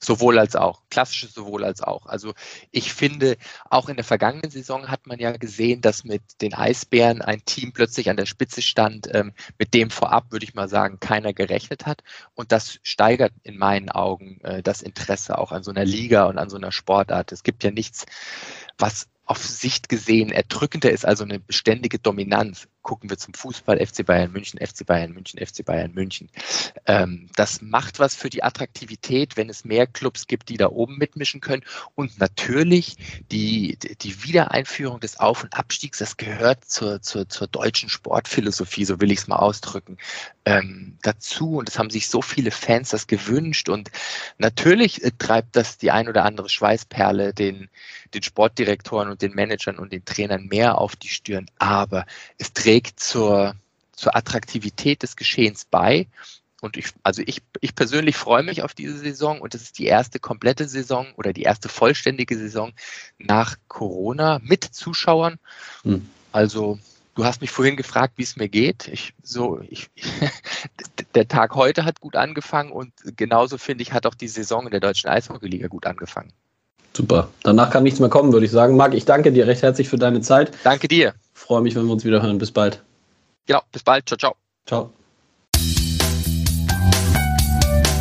Sowohl 0.00 0.38
als 0.38 0.54
auch, 0.54 0.82
klassisches 0.90 1.34
sowohl 1.34 1.64
als 1.64 1.82
auch. 1.82 2.06
Also 2.06 2.34
ich 2.70 2.92
finde, 2.92 3.36
auch 3.68 3.88
in 3.88 3.96
der 3.96 4.04
vergangenen 4.04 4.50
Saison 4.50 4.88
hat 4.88 5.06
man 5.06 5.18
ja 5.18 5.32
gesehen, 5.32 5.80
dass 5.80 6.04
mit 6.04 6.22
den 6.40 6.54
Eisbären 6.54 7.20
ein 7.20 7.44
Team 7.44 7.72
plötzlich 7.72 8.08
an 8.08 8.16
der 8.16 8.26
Spitze 8.26 8.62
stand, 8.62 9.08
ähm, 9.12 9.32
mit 9.58 9.74
dem 9.74 9.90
vorab, 9.90 10.30
würde 10.30 10.44
ich 10.44 10.54
mal 10.54 10.68
sagen, 10.68 11.00
keiner 11.00 11.32
gerechnet 11.32 11.86
hat. 11.86 12.02
Und 12.34 12.52
das 12.52 12.78
steigert 12.82 13.32
in 13.42 13.58
meinen 13.58 13.88
Augen 13.90 14.40
äh, 14.42 14.62
das 14.62 14.82
Interesse 14.82 15.38
auch 15.38 15.52
an 15.52 15.62
so 15.62 15.70
einer 15.70 15.84
Liga 15.84 16.26
und 16.26 16.38
an 16.38 16.50
so 16.50 16.56
einer 16.56 16.72
Sportart. 16.72 17.32
Es 17.32 17.42
gibt 17.42 17.64
ja 17.64 17.70
nichts, 17.70 18.06
was 18.78 19.08
auf 19.28 19.44
Sicht 19.44 19.90
gesehen 19.90 20.30
erdrückender 20.30 20.90
ist, 20.90 21.04
also 21.04 21.24
eine 21.24 21.38
beständige 21.38 21.98
Dominanz. 21.98 22.66
Gucken 22.82 23.10
wir 23.10 23.18
zum 23.18 23.34
Fußball, 23.34 23.84
FC 23.84 24.06
Bayern 24.06 24.32
München, 24.32 24.58
FC 24.64 24.86
Bayern 24.86 25.12
München, 25.12 25.44
FC 25.44 25.64
Bayern 25.64 25.92
München. 25.92 26.30
Ähm, 26.86 27.28
das 27.36 27.60
macht 27.60 27.98
was 27.98 28.14
für 28.14 28.30
die 28.30 28.42
Attraktivität, 28.42 29.36
wenn 29.36 29.50
es 29.50 29.64
mehr 29.64 29.86
Clubs 29.86 30.26
gibt, 30.26 30.48
die 30.48 30.56
da 30.56 30.68
oben 30.68 30.96
mitmischen 30.96 31.40
können. 31.40 31.64
Und 31.94 32.18
natürlich 32.18 32.96
die, 33.30 33.78
die 34.00 34.24
Wiedereinführung 34.24 35.00
des 35.00 35.20
Auf- 35.20 35.44
und 35.44 35.54
Abstiegs, 35.54 35.98
das 35.98 36.16
gehört 36.16 36.64
zur, 36.64 37.02
zur, 37.02 37.28
zur 37.28 37.46
deutschen 37.48 37.88
Sportphilosophie, 37.88 38.84
so 38.84 39.00
will 39.00 39.12
ich 39.12 39.18
es 39.20 39.28
mal 39.28 39.36
ausdrücken, 39.36 39.98
ähm, 40.44 40.96
dazu. 41.02 41.56
Und 41.56 41.68
es 41.68 41.78
haben 41.78 41.90
sich 41.90 42.08
so 42.08 42.22
viele 42.22 42.50
Fans 42.50 42.90
das 42.90 43.06
gewünscht. 43.06 43.68
Und 43.68 43.90
natürlich 44.38 45.04
äh, 45.04 45.10
treibt 45.18 45.56
das 45.56 45.78
die 45.78 45.90
ein 45.90 46.08
oder 46.08 46.24
andere 46.24 46.48
Schweißperle 46.48 47.34
den, 47.34 47.68
den 48.14 48.22
Sportdirektoren 48.22 49.10
und 49.10 49.22
den 49.22 49.34
Managern 49.34 49.78
und 49.78 49.92
den 49.92 50.04
Trainern 50.04 50.46
mehr 50.46 50.78
auf 50.78 50.96
die 50.96 51.08
Stirn, 51.08 51.46
aber 51.58 52.06
es 52.38 52.52
trägt 52.52 52.77
zur, 52.86 53.54
zur 53.92 54.16
Attraktivität 54.16 55.02
des 55.02 55.16
Geschehens 55.16 55.64
bei. 55.64 56.06
Und 56.60 56.76
ich, 56.76 56.88
also 57.04 57.22
ich, 57.24 57.42
ich 57.60 57.74
persönlich 57.74 58.16
freue 58.16 58.42
mich 58.42 58.62
auf 58.62 58.74
diese 58.74 58.98
Saison 58.98 59.40
und 59.40 59.54
es 59.54 59.62
ist 59.62 59.78
die 59.78 59.86
erste 59.86 60.18
komplette 60.18 60.68
Saison 60.68 61.06
oder 61.16 61.32
die 61.32 61.42
erste 61.42 61.68
vollständige 61.68 62.36
Saison 62.36 62.72
nach 63.18 63.56
Corona 63.68 64.40
mit 64.42 64.64
Zuschauern. 64.64 65.38
Hm. 65.84 66.08
Also 66.32 66.80
du 67.14 67.24
hast 67.24 67.40
mich 67.40 67.50
vorhin 67.50 67.76
gefragt, 67.76 68.14
wie 68.16 68.24
es 68.24 68.36
mir 68.36 68.48
geht. 68.48 68.88
Ich, 68.88 69.14
so, 69.22 69.60
ich, 69.68 69.88
der 71.14 71.28
Tag 71.28 71.54
heute 71.54 71.84
hat 71.84 72.00
gut 72.00 72.16
angefangen 72.16 72.72
und 72.72 72.92
genauso 73.16 73.56
finde 73.56 73.82
ich, 73.82 73.92
hat 73.92 74.06
auch 74.06 74.14
die 74.14 74.28
Saison 74.28 74.64
in 74.64 74.72
der 74.72 74.80
deutschen 74.80 75.10
Eishockeyliga 75.10 75.68
gut 75.68 75.86
angefangen. 75.86 76.32
Super. 76.98 77.28
Danach 77.44 77.70
kann 77.70 77.84
nichts 77.84 78.00
mehr 78.00 78.08
kommen, 78.08 78.32
würde 78.32 78.44
ich 78.44 78.50
sagen. 78.50 78.76
Marc, 78.76 78.92
ich 78.92 79.04
danke 79.04 79.30
dir 79.30 79.46
recht 79.46 79.62
herzlich 79.62 79.88
für 79.88 79.98
deine 79.98 80.20
Zeit. 80.20 80.50
Danke 80.64 80.88
dir. 80.88 81.14
Freue 81.32 81.62
mich, 81.62 81.76
wenn 81.76 81.84
wir 81.84 81.92
uns 81.92 82.04
wieder 82.04 82.20
hören. 82.20 82.38
Bis 82.38 82.50
bald. 82.50 82.82
Genau, 83.46 83.60
bis 83.70 83.84
bald. 83.84 84.08
Ciao, 84.08 84.18
ciao. 84.18 84.34
Ciao. 84.66 84.90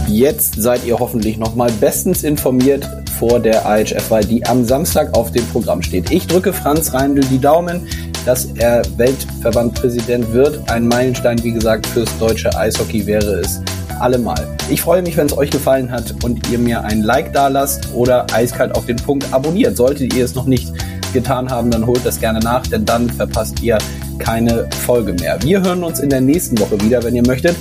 Jetzt 0.08 0.60
seid 0.60 0.84
ihr 0.84 0.98
hoffentlich 0.98 1.38
nochmal 1.38 1.72
bestens 1.74 2.24
informiert 2.24 2.90
vor 3.20 3.40
der 3.40 3.64
IHF-Wahl, 3.68 4.26
die 4.26 4.44
am 4.48 4.66
Samstag 4.66 5.16
auf 5.16 5.32
dem 5.32 5.46
Programm 5.50 5.84
steht. 5.84 6.10
Ich 6.10 6.26
drücke 6.26 6.52
Franz 6.52 6.92
Reindl 6.92 7.22
die 7.26 7.38
Daumen, 7.38 7.88
dass 8.26 8.46
er 8.56 8.82
Weltverbandpräsident 8.98 10.34
wird. 10.34 10.72
Ein 10.72 10.88
Meilenstein, 10.88 11.44
wie 11.44 11.52
gesagt, 11.52 11.86
fürs 11.86 12.10
deutsche 12.18 12.50
Eishockey 12.58 13.06
wäre 13.06 13.42
es 13.42 13.62
allemal. 14.02 14.48
Ich 14.70 14.82
freue 14.82 15.02
mich, 15.02 15.18
wenn 15.18 15.28
es 15.28 15.38
euch 15.38 15.50
gefallen 15.50 15.92
hat 15.92 16.24
und 16.24 16.50
ihr 16.50 16.60
mir 16.60 16.84
ein 16.84 17.02
Like 17.02 17.34
da 17.34 17.48
lasst 17.48 17.94
oder 17.94 18.26
eiskalt 18.34 18.76
auf 18.76 18.86
den 18.86 18.98
Punkt 18.98 19.32
abonniert. 19.34 19.78
Solltet 19.78 20.14
ihr 20.14 20.26
es 20.26 20.36
noch 20.36 20.46
nicht 20.46 20.72
getan 21.14 21.50
haben, 21.50 21.72
dann 21.72 21.86
holt 21.86 22.06
das 22.06 22.20
gerne 22.20 22.40
nach, 22.40 22.66
denn 22.68 22.86
dann 22.86 23.10
verpasst 23.10 23.62
ihr 23.62 23.78
keine 24.20 24.68
Folge 24.86 25.14
mehr. 25.14 25.42
Wir 25.42 25.62
hören 25.62 25.84
uns 25.84 26.00
in 26.00 26.10
der 26.10 26.22
nächsten 26.22 26.60
Woche 26.60 26.80
wieder, 26.82 27.04
wenn 27.04 27.16
ihr 27.16 27.26
möchtet. 27.26 27.56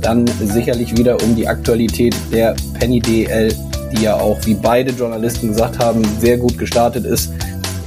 Dann 0.00 0.26
sicherlich 0.42 0.96
wieder 0.96 1.22
um 1.22 1.34
die 1.34 1.48
Aktualität 1.48 2.14
der 2.30 2.54
Penny 2.78 3.00
DL, 3.00 3.54
die 3.92 4.02
ja 4.02 4.14
auch, 4.16 4.38
wie 4.44 4.54
beide 4.54 4.92
Journalisten 4.92 5.48
gesagt 5.48 5.78
haben, 5.78 6.02
sehr 6.20 6.36
gut 6.36 6.58
gestartet 6.58 7.04
ist. 7.04 7.32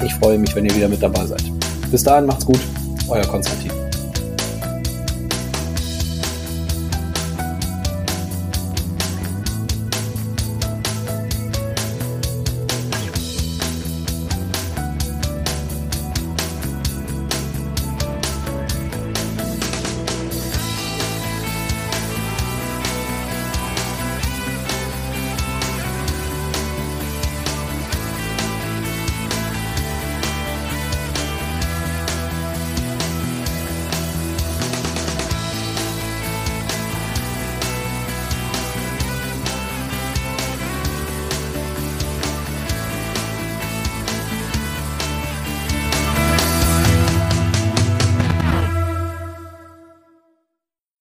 Ich 0.03 0.13
freue 0.15 0.37
mich, 0.37 0.55
wenn 0.55 0.65
ihr 0.65 0.75
wieder 0.75 0.87
mit 0.87 1.01
dabei 1.01 1.25
seid. 1.25 1.43
Bis 1.91 2.03
dahin 2.03 2.25
macht's 2.25 2.45
gut, 2.45 2.59
euer 3.07 3.25
Konstantin. 3.25 3.76